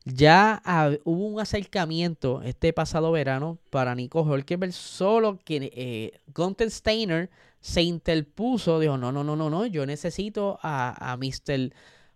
ya 0.04 0.62
hubo 1.04 1.26
un 1.26 1.40
acercamiento 1.40 2.42
este 2.42 2.72
pasado 2.72 3.12
verano 3.12 3.58
para 3.70 3.94
Nico 3.94 4.22
Hulkenberg, 4.22 4.72
solo 4.72 5.38
que 5.44 5.70
eh, 5.74 6.18
Gunther 6.34 6.70
Steiner 6.70 7.30
se 7.60 7.82
interpuso, 7.82 8.80
dijo, 8.80 8.96
no, 8.96 9.12
no, 9.12 9.22
no, 9.22 9.36
no, 9.36 9.50
no, 9.50 9.66
yo 9.66 9.84
necesito 9.84 10.58
a, 10.62 11.12
a 11.12 11.16
Mr. 11.16 11.72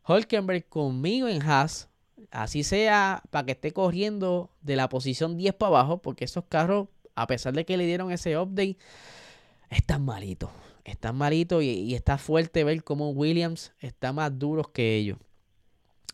Hulkenberg 0.09 0.67
conmigo 0.69 1.29
en 1.29 1.43
Haas, 1.43 1.89
así 2.31 2.65
sea 2.65 3.23
para 3.31 3.47
que 3.47 3.53
esté 3.53 3.73
corriendo 3.73 4.51
de 4.63 4.77
la 4.77 4.89
posición 4.89 5.37
10 5.37 5.55
para 5.55 5.69
abajo, 5.69 5.99
porque 5.99 6.25
esos 6.25 6.45
carros, 6.49 6.89
a 7.15 7.27
pesar 7.27 7.55
de 7.55 7.65
que 7.65 7.77
le 7.77 7.87
dieron 7.87 8.11
ese 8.11 8.39
update, 8.39 8.77
están 9.71 10.05
malitos. 10.05 10.51
Están 10.85 11.17
malitos 11.17 11.63
y, 11.63 11.95
está 11.95 12.19
fuerte 12.19 12.65
ver 12.65 12.85
cómo 12.85 13.11
Williams 13.11 13.73
está 13.81 14.13
más 14.13 14.39
duros 14.39 14.69
que 14.69 14.97
ellos. 14.97 15.19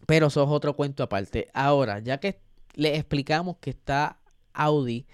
Pero 0.06 0.28
eso 0.28 0.42
es 0.42 0.48
otro 0.48 0.76
cuento 0.76 1.02
aparte. 1.02 1.48
Ahora, 1.52 1.98
ya 1.98 2.18
que 2.18 2.40
les 2.74 2.98
explicamos 2.98 3.56
que 3.60 3.70
está 3.70 4.18
Audi 4.52 5.06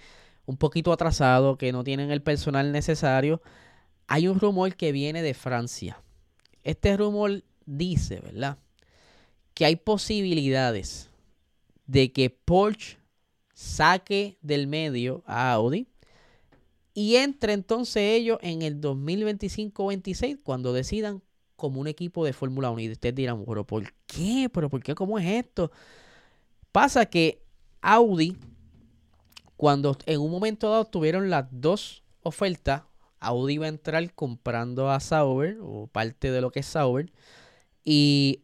un 0.45 0.57
poquito 0.57 0.93
atrasado, 0.93 1.57
que 1.57 1.71
no 1.71 1.83
tienen 1.83 2.11
el 2.11 2.21
personal 2.21 2.71
necesario, 2.71 3.41
hay 4.07 4.27
un 4.27 4.39
rumor 4.39 4.75
que 4.75 4.91
viene 4.91 5.21
de 5.21 5.33
Francia. 5.33 6.01
Este 6.63 6.95
rumor 6.95 7.43
dice, 7.65 8.21
¿verdad? 8.21 8.57
Que 9.53 9.65
hay 9.65 9.75
posibilidades 9.75 11.09
de 11.85 12.11
que 12.13 12.29
Porsche 12.29 12.96
saque 13.57 14.37
del 14.43 14.67
medio 14.67 15.23
a 15.25 15.51
Audi 15.53 15.87
y 16.93 17.15
entre 17.15 17.53
entonces 17.53 17.97
ellos 17.97 18.37
en 18.43 18.61
el 18.61 18.79
2025-26 18.79 20.39
cuando 20.43 20.73
decidan 20.73 21.23
como 21.55 21.81
un 21.81 21.87
equipo 21.87 22.23
de 22.23 22.33
Fórmula 22.33 22.69
1. 22.69 22.81
Y 22.81 22.91
ustedes 22.91 23.15
dirán, 23.15 23.43
pero 23.45 23.65
¿por 23.65 23.91
qué? 24.05 24.47
¿Pero 24.53 24.69
por 24.69 24.83
qué? 24.83 24.93
¿Cómo 24.93 25.17
es 25.17 25.25
esto? 25.25 25.71
Pasa 26.71 27.07
que 27.07 27.41
Audi, 27.81 28.37
cuando 29.55 29.97
en 30.05 30.21
un 30.21 30.29
momento 30.29 30.69
dado 30.69 30.85
tuvieron 30.85 31.31
las 31.31 31.47
dos 31.49 32.03
ofertas, 32.21 32.83
Audi 33.19 33.55
iba 33.55 33.65
a 33.65 33.69
entrar 33.69 34.13
comprando 34.13 34.91
a 34.91 34.99
Sauber 34.99 35.57
o 35.63 35.87
parte 35.87 36.29
de 36.29 36.41
lo 36.41 36.51
que 36.51 36.59
es 36.59 36.67
Sauber. 36.67 37.11
Y 37.83 38.43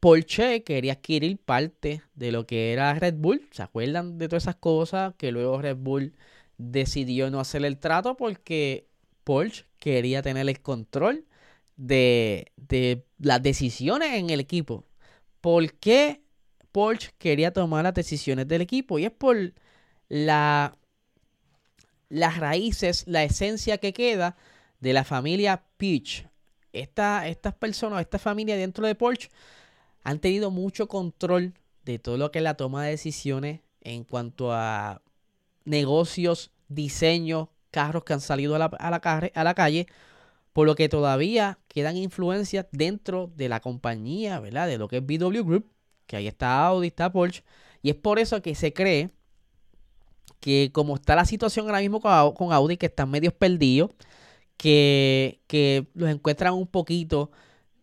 Porsche 0.00 0.62
quería 0.62 0.94
adquirir 0.94 1.38
parte 1.38 2.02
de 2.14 2.32
lo 2.32 2.46
que 2.46 2.72
era 2.72 2.94
Red 2.94 3.14
Bull. 3.14 3.48
¿Se 3.50 3.62
acuerdan 3.62 4.18
de 4.18 4.28
todas 4.28 4.44
esas 4.44 4.56
cosas? 4.56 5.14
Que 5.16 5.32
luego 5.32 5.60
Red 5.60 5.76
Bull 5.76 6.14
decidió 6.56 7.30
no 7.30 7.40
hacer 7.40 7.64
el 7.64 7.78
trato 7.78 8.16
porque 8.16 8.86
Porsche 9.24 9.66
quería 9.78 10.22
tener 10.22 10.48
el 10.48 10.60
control 10.60 11.26
de, 11.76 12.52
las 13.18 13.42
decisiones 13.42 14.14
en 14.14 14.30
el 14.30 14.40
equipo. 14.40 14.84
¿Por 15.40 15.72
qué 15.74 16.22
Porsche 16.72 17.12
quería 17.18 17.52
tomar 17.52 17.84
las 17.84 17.94
decisiones 17.94 18.46
del 18.48 18.62
equipo? 18.62 18.98
Y 18.98 19.04
es 19.06 19.12
por 19.12 19.54
la, 20.08 20.76
las 22.08 22.38
raíces, 22.38 23.04
la 23.06 23.24
esencia 23.24 23.78
que 23.78 23.92
queda 23.92 24.36
de 24.80 24.92
la 24.92 25.04
familia 25.04 25.64
Peach. 25.76 26.26
Esta, 26.72 27.26
estas 27.28 27.54
personas, 27.54 28.00
esta 28.00 28.18
familia 28.18 28.56
dentro 28.56 28.86
de 28.86 28.94
Porsche 28.94 29.30
han 30.08 30.20
tenido 30.20 30.50
mucho 30.50 30.88
control 30.88 31.52
de 31.84 31.98
todo 31.98 32.16
lo 32.16 32.30
que 32.30 32.38
es 32.38 32.42
la 32.42 32.54
toma 32.54 32.82
de 32.82 32.92
decisiones 32.92 33.60
en 33.82 34.04
cuanto 34.04 34.54
a 34.54 35.02
negocios, 35.66 36.50
diseños, 36.68 37.48
carros 37.70 38.04
que 38.04 38.14
han 38.14 38.22
salido 38.22 38.54
a 38.54 38.90
la, 38.90 39.54
calle, 39.54 39.86
por 40.54 40.66
lo 40.66 40.76
que 40.76 40.88
todavía 40.88 41.58
quedan 41.68 41.98
influencias 41.98 42.64
dentro 42.72 43.30
de 43.36 43.50
la 43.50 43.60
compañía, 43.60 44.40
¿verdad? 44.40 44.66
De 44.66 44.78
lo 44.78 44.88
que 44.88 44.96
es 44.96 45.02
BW 45.06 45.42
Group, 45.42 45.70
que 46.06 46.16
ahí 46.16 46.26
está 46.26 46.64
Audi, 46.64 46.86
está 46.86 47.12
Porsche, 47.12 47.44
y 47.82 47.90
es 47.90 47.96
por 47.96 48.18
eso 48.18 48.40
que 48.40 48.54
se 48.54 48.72
cree 48.72 49.10
que 50.40 50.70
como 50.72 50.94
está 50.94 51.16
la 51.16 51.26
situación 51.26 51.66
ahora 51.66 51.80
mismo 51.80 52.00
con 52.00 52.52
Audi, 52.54 52.78
que 52.78 52.86
están 52.86 53.10
medios 53.10 53.34
perdidos, 53.34 53.90
que, 54.56 55.42
que 55.46 55.86
los 55.92 56.08
encuentran 56.08 56.54
un 56.54 56.66
poquito 56.66 57.30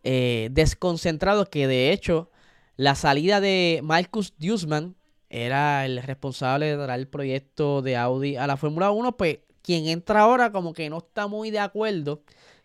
eh, 0.05 0.49
desconcentrados, 0.51 1.49
que 1.49 1.67
de 1.67 1.91
hecho 1.91 2.29
la 2.77 2.95
salida 2.95 3.41
de 3.41 3.81
Marcus 3.83 4.33
Duesman, 4.37 4.95
era 5.29 5.85
el 5.85 6.01
responsable 6.03 6.67
de 6.67 6.77
dar 6.77 6.97
el 6.97 7.07
proyecto 7.07 7.81
de 7.81 7.97
Audi 7.97 8.37
a 8.37 8.47
la 8.47 8.55
Fórmula 8.55 8.91
1, 8.91 9.17
pues 9.17 9.39
quien 9.63 9.87
entra 9.87 10.21
ahora 10.21 10.51
como 10.51 10.73
que 10.73 10.89
no 10.89 10.99
está 10.99 11.27
muy 11.27 11.49
de 11.49 11.59
acuerdo, 11.59 12.21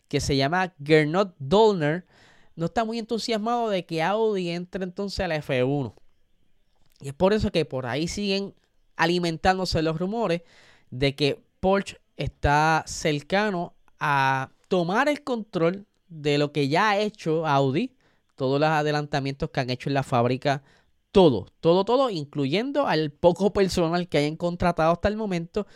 que 0.07 0.20
se 0.20 0.37
llama 0.37 0.74
Gernot 0.85 1.35
Dolner, 1.38 2.07
no 2.57 2.66
está 2.66 2.85
muy 2.85 2.98
entusiasmado 2.98 3.70
de 3.70 3.87
que 3.87 4.03
Audi 4.03 4.50
entre 4.50 4.85
entonces 4.85 5.20
a 5.20 5.29
la 5.29 5.37
F1. 5.37 5.94
Y 7.00 7.09
es 7.09 7.14
por 7.14 7.33
eso 7.33 7.50
que 7.50 7.64
por 7.64 7.87
ahí 7.87 8.07
siguen 8.07 8.55
alimentándose 8.96 9.81
los 9.81 9.98
rumores 9.98 10.42
de 10.90 11.16
que 11.16 11.42
Porsche 11.61 11.96
está 12.18 12.85
cercano 12.87 13.74
a 13.98 14.50
tomar 14.68 15.09
el 15.09 15.24
control 15.24 15.87
de 16.11 16.38
lo 16.38 16.53
que 16.53 16.68
ya 16.68 16.90
ha 16.90 16.99
hecho 16.99 17.46
Audi, 17.46 17.94
todos 18.37 18.61
los 18.61 18.68
adelantamientos 18.68 19.51
que 19.51 19.61
han 19.61 19.70
hecho 19.70 19.88
en 19.88 19.94
la 19.94 20.03
fábrica 20.03 20.62
todo, 21.12 21.46
todo, 21.61 21.85
todo, 21.85 22.11
incluyendo 22.11 22.87
al 22.87 23.11
poco 23.11 23.53
personal 23.53 24.09
que 24.09 24.18
hayan 24.18 24.37
contratado 24.37 24.92
hasta 24.92 25.09
el 25.09 25.16
momento. 25.16 25.66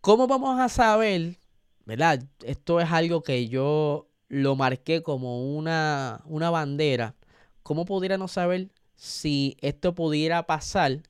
¿Cómo 0.00 0.26
vamos 0.26 0.58
a 0.60 0.68
saber, 0.68 1.38
verdad? 1.86 2.24
Esto 2.44 2.80
es 2.80 2.90
algo 2.90 3.22
que 3.22 3.48
yo 3.48 4.08
lo 4.28 4.56
marqué 4.56 5.02
como 5.02 5.56
una, 5.56 6.22
una 6.26 6.50
bandera. 6.50 7.14
¿Cómo 7.62 7.84
pudiéramos 7.84 8.32
saber 8.32 8.70
si 8.96 9.56
esto 9.60 9.94
pudiera 9.94 10.46
pasar? 10.46 11.02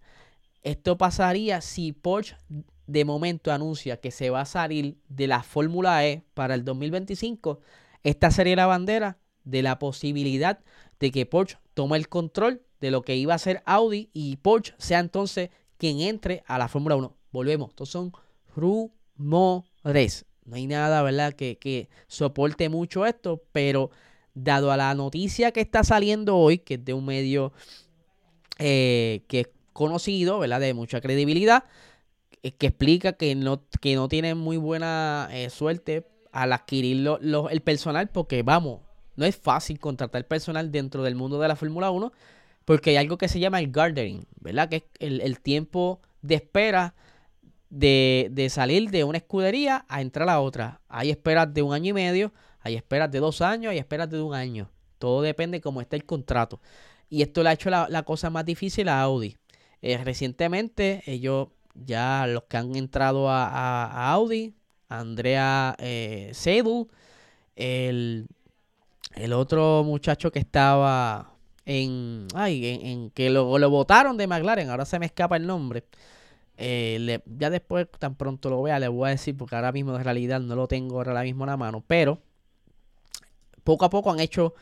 Esto 0.63 0.97
pasaría 0.99 1.61
si 1.61 1.93
Porsche 1.93 2.37
de 2.87 3.05
momento 3.05 3.51
anuncia 3.51 3.99
que 3.99 4.11
se 4.11 4.31
va 4.31 4.43
a 4.43 4.47
salir 4.47 4.99
de 5.09 5.27
la 5.27 5.43
Fórmula 5.43 6.07
E 6.07 6.23
para 6.35 6.55
el 6.55 6.65
2025. 6.65 7.61
Esta 8.05 8.31
sería 8.31 8.57
la 8.57 8.67
bandera 8.67 9.19
de 9.45 9.63
la 9.63 9.79
posibilidad 9.79 10.61
de 11.01 11.11
que 11.11 11.27
Porsche 11.27 11.59
tome 11.73 11.97
el 11.97 12.09
control 12.09 12.63
de 12.81 12.91
lo 12.91 13.03
que 13.03 13.17
iba 13.17 13.35
a 13.35 13.39
ser 13.39 13.63
Audi 13.65 14.11
y 14.13 14.37
Porsche 14.37 14.75
sea 14.79 15.01
entonces 15.01 15.51
quien 15.79 16.01
entre 16.01 16.45
a 16.47 16.59
la 16.59 16.69
Fórmula 16.69 16.97
1. 16.97 17.17
Volvemos, 17.33 17.71
estos 17.71 17.89
son 17.89 18.13
rumores. 18.55 20.27
No 20.45 20.57
hay 20.57 20.67
nada, 20.67 21.03
¿verdad?, 21.03 21.33
que, 21.33 21.89
soporte 22.07 22.69
mucho 22.69 23.07
esto, 23.07 23.43
pero 23.53 23.91
dado 24.35 24.71
a 24.71 24.77
la 24.77 24.95
noticia 24.95 25.53
que 25.53 25.63
está 25.63 25.83
saliendo 25.83 26.37
hoy, 26.37 26.59
que 26.59 26.75
es 26.75 26.85
de 26.85 26.93
un 26.93 27.07
medio 27.07 27.53
eh, 28.59 29.23
que 29.29 29.41
es 29.41 29.49
conocido, 29.73 30.39
¿verdad?, 30.39 30.61
de 30.61 30.75
mucha 30.75 31.01
credibilidad, 31.01 31.65
eh, 32.43 32.53
que 32.53 32.67
explica 32.67 33.15
que 33.15 33.35
no, 33.35 33.63
que 33.81 33.95
no 33.95 34.09
tienen 34.09 34.37
muy 34.37 34.59
buena 34.59 35.29
eh, 35.33 35.49
suerte 35.49 36.07
al 36.35 36.53
adquirir 36.53 37.09
el 37.51 37.61
personal, 37.63 38.09
porque 38.09 38.43
vamos, 38.43 38.81
no 39.17 39.25
es 39.25 39.37
fácil 39.37 39.79
contratar 39.79 40.27
personal 40.27 40.71
dentro 40.71 41.03
del 41.03 41.15
mundo 41.15 41.39
de 41.39 41.49
la 41.49 41.57
Fórmula 41.57 41.91
1 41.91 42.13
porque 42.65 42.91
hay 42.91 42.97
algo 42.97 43.19
que 43.19 43.29
se 43.29 43.41
llama 43.41 43.61
el 43.61 43.71
gardening, 43.71 44.27
¿verdad? 44.41 44.69
Que 44.69 44.77
es 44.77 44.85
el, 44.99 45.41
tiempo 45.41 46.01
de 46.23 46.37
espera 46.37 46.95
de, 47.69 48.47
salir 48.51 48.91
de 48.91 49.05
una 49.05 49.19
escudería 49.19 49.85
a 49.89 50.01
entrar 50.01 50.29
a 50.29 50.41
otra. 50.41 50.81
Hay 50.89 51.11
esperas 51.11 51.53
de 51.53 51.63
un 51.63 51.75
año 51.75 51.91
y 51.91 51.93
medio, 51.93 52.33
hay 52.61 52.77
esperas 52.77 53.11
de 53.11 53.21
dos 53.21 53.41
años, 53.43 53.71
hay 53.71 53.79
esperas 53.79 54.09
de 54.11 54.21
un 54.21 54.35
año. 54.35 54.71
Todo 54.99 55.23
depende 55.23 55.59
de 55.59 55.63
cómo 55.63 55.81
esté 55.81 55.97
el 55.97 56.07
contrato. 56.07 56.61
Y 57.11 57.23
esto 57.23 57.43
le 57.43 57.51
ha 57.51 57.53
hecho 57.53 57.71
la, 57.71 58.03
cosa 58.05 58.31
más 58.31 58.47
difícil 58.47 58.89
a 58.89 59.03
Audi. 59.03 59.37
Eh, 59.83 59.99
recientemente, 60.03 61.03
ellos 61.07 61.49
ya 61.75 62.27
los 62.27 62.45
que 62.45 62.57
han 62.57 62.75
entrado 62.77 63.29
a, 63.29 64.13
Audi, 64.13 64.55
Andrea 64.89 65.75
eh, 65.79 66.33
el 67.57 68.27
el 69.17 69.33
otro 69.33 69.85
muchacho 69.85 70.33
que 70.33 70.39
estaba 70.39 71.35
en. 71.65 72.27
Ay, 72.35 72.81
en, 72.83 73.11
que 73.11 73.31
lo, 73.31 73.59
lo 73.59 73.71
votaron 73.71 74.17
de 74.17 74.27
McLaren, 74.27 74.71
ahora 74.71 74.85
se 74.85 74.99
me 74.99 75.07
escapa 75.07 75.37
el 75.37 75.47
nombre. 75.47 75.85
Eh, 76.57 77.21
ya 77.27 77.51
después, 77.51 77.87
tan 77.99 78.15
pronto 78.17 78.51
lo 78.51 78.63
vea, 78.63 78.79
le 78.79 78.89
voy 78.89 79.09
a 79.09 79.11
decir, 79.11 79.37
porque 79.37 79.57
ahora 79.57 79.73
mismo 79.73 79.97
en 79.97 80.05
realidad 80.05 80.41
no 80.41 80.55
lo 80.57 80.69
tengo 80.69 80.99
ahora 80.99 81.23
mismo 81.23 81.45
en 81.45 81.51
la 81.51 81.57
mano. 81.57 81.85
Pero 81.87 82.21
poco 83.63 83.85
a 83.85 83.91
poco 83.91 84.11
han 84.11 84.21
hecho 84.21 84.55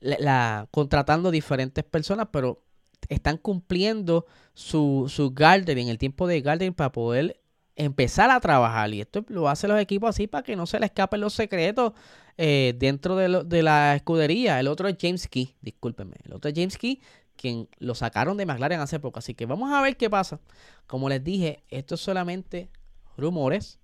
la, 0.00 0.68
contratando 0.70 1.30
diferentes 1.30 1.84
personas, 1.84 2.28
pero 2.30 2.62
están 3.08 3.36
cumpliendo 3.38 4.26
su, 4.54 5.06
su 5.08 5.34
en 5.36 5.88
el 5.88 5.98
tiempo 5.98 6.26
de 6.26 6.40
gardening 6.40 6.74
para 6.74 6.92
poder 6.92 7.40
empezar 7.76 8.30
a 8.30 8.40
trabajar. 8.40 8.92
Y 8.92 9.00
esto 9.00 9.24
lo 9.28 9.48
hacen 9.48 9.70
los 9.70 9.80
equipos 9.80 10.10
así 10.10 10.26
para 10.26 10.42
que 10.42 10.56
no 10.56 10.66
se 10.66 10.78
le 10.78 10.86
escapen 10.86 11.20
los 11.20 11.34
secretos 11.34 11.92
eh, 12.36 12.74
dentro 12.76 13.16
de, 13.16 13.44
de, 13.44 13.62
la 13.62 13.96
escudería. 13.96 14.60
El 14.60 14.68
otro 14.68 14.88
es 14.88 14.96
James 15.00 15.28
Key, 15.28 15.54
discúlpenme. 15.60 16.16
El 16.24 16.34
otro 16.34 16.50
es 16.50 16.54
James 16.56 16.78
Key, 16.78 17.00
quien 17.36 17.68
lo 17.78 17.94
sacaron 17.94 18.36
de 18.36 18.46
McLaren 18.46 18.80
hace 18.80 19.00
poco. 19.00 19.18
Así 19.18 19.34
que 19.34 19.46
vamos 19.46 19.72
a 19.72 19.82
ver 19.82 19.96
qué 19.96 20.10
pasa. 20.10 20.40
Como 20.86 21.08
les 21.08 21.22
dije, 21.22 21.64
esto 21.68 21.94
es 21.94 22.00
solamente 22.00 22.70
rumores. 23.16 23.78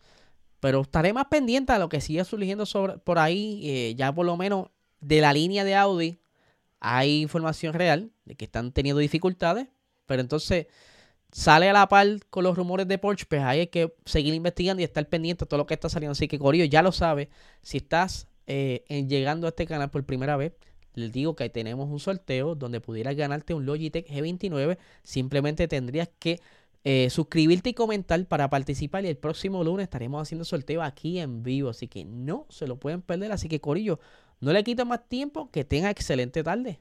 Pero 0.60 0.82
estaré 0.82 1.12
más 1.12 1.26
pendiente 1.26 1.72
a 1.72 1.78
lo 1.78 1.88
que 1.88 2.02
siga 2.02 2.24
surgiendo 2.24 2.66
sobre, 2.66 2.98
por 2.98 3.18
ahí. 3.18 3.60
Eh, 3.64 3.94
ya 3.96 4.12
por 4.14 4.26
lo 4.26 4.36
menos 4.36 4.68
de 5.00 5.20
la 5.20 5.32
línea 5.32 5.64
de 5.64 5.74
Audi 5.74 6.20
hay 6.80 7.22
información 7.22 7.72
real 7.74 8.10
de 8.24 8.34
que 8.34 8.44
están 8.44 8.72
teniendo 8.72 9.00
dificultades. 9.00 9.68
Pero 10.06 10.20
entonces 10.20 10.66
sale 11.32 11.68
a 11.68 11.72
la 11.72 11.88
par 11.88 12.06
con 12.30 12.44
los 12.44 12.56
rumores 12.56 12.88
de 12.88 12.98
Porsche, 12.98 13.26
pues 13.28 13.42
ahí 13.42 13.60
hay 13.60 13.66
que 13.68 13.94
seguir 14.04 14.34
investigando 14.34 14.80
y 14.80 14.84
estar 14.84 15.06
pendiente 15.08 15.44
de 15.44 15.48
todo 15.48 15.58
lo 15.58 15.66
que 15.66 15.74
está 15.74 15.88
saliendo. 15.88 16.12
Así 16.12 16.28
que 16.28 16.38
Corillo 16.38 16.64
ya 16.64 16.82
lo 16.82 16.92
sabe. 16.92 17.28
Si 17.62 17.78
estás 17.78 18.26
eh, 18.46 18.84
llegando 19.08 19.46
a 19.46 19.50
este 19.50 19.66
canal 19.66 19.90
por 19.90 20.04
primera 20.04 20.36
vez, 20.36 20.52
les 20.94 21.12
digo 21.12 21.36
que 21.36 21.48
tenemos 21.48 21.88
un 21.88 22.00
sorteo 22.00 22.54
donde 22.54 22.80
pudieras 22.80 23.14
ganarte 23.16 23.54
un 23.54 23.64
Logitech 23.64 24.08
G29. 24.08 24.78
Simplemente 25.02 25.68
tendrías 25.68 26.08
que 26.18 26.40
eh, 26.82 27.10
suscribirte 27.10 27.70
y 27.70 27.74
comentar 27.74 28.24
para 28.26 28.50
participar. 28.50 29.04
Y 29.04 29.08
el 29.08 29.16
próximo 29.16 29.62
lunes 29.62 29.84
estaremos 29.84 30.22
haciendo 30.22 30.44
sorteo 30.44 30.82
aquí 30.82 31.18
en 31.18 31.42
vivo. 31.42 31.70
Así 31.70 31.86
que 31.86 32.04
no 32.04 32.46
se 32.48 32.66
lo 32.66 32.76
pueden 32.76 33.02
perder. 33.02 33.32
Así 33.32 33.48
que, 33.48 33.60
Corillo, 33.60 34.00
no 34.40 34.52
le 34.52 34.64
quito 34.64 34.84
más 34.84 35.08
tiempo. 35.08 35.50
Que 35.50 35.64
tenga 35.64 35.90
excelente 35.90 36.42
tarde. 36.42 36.80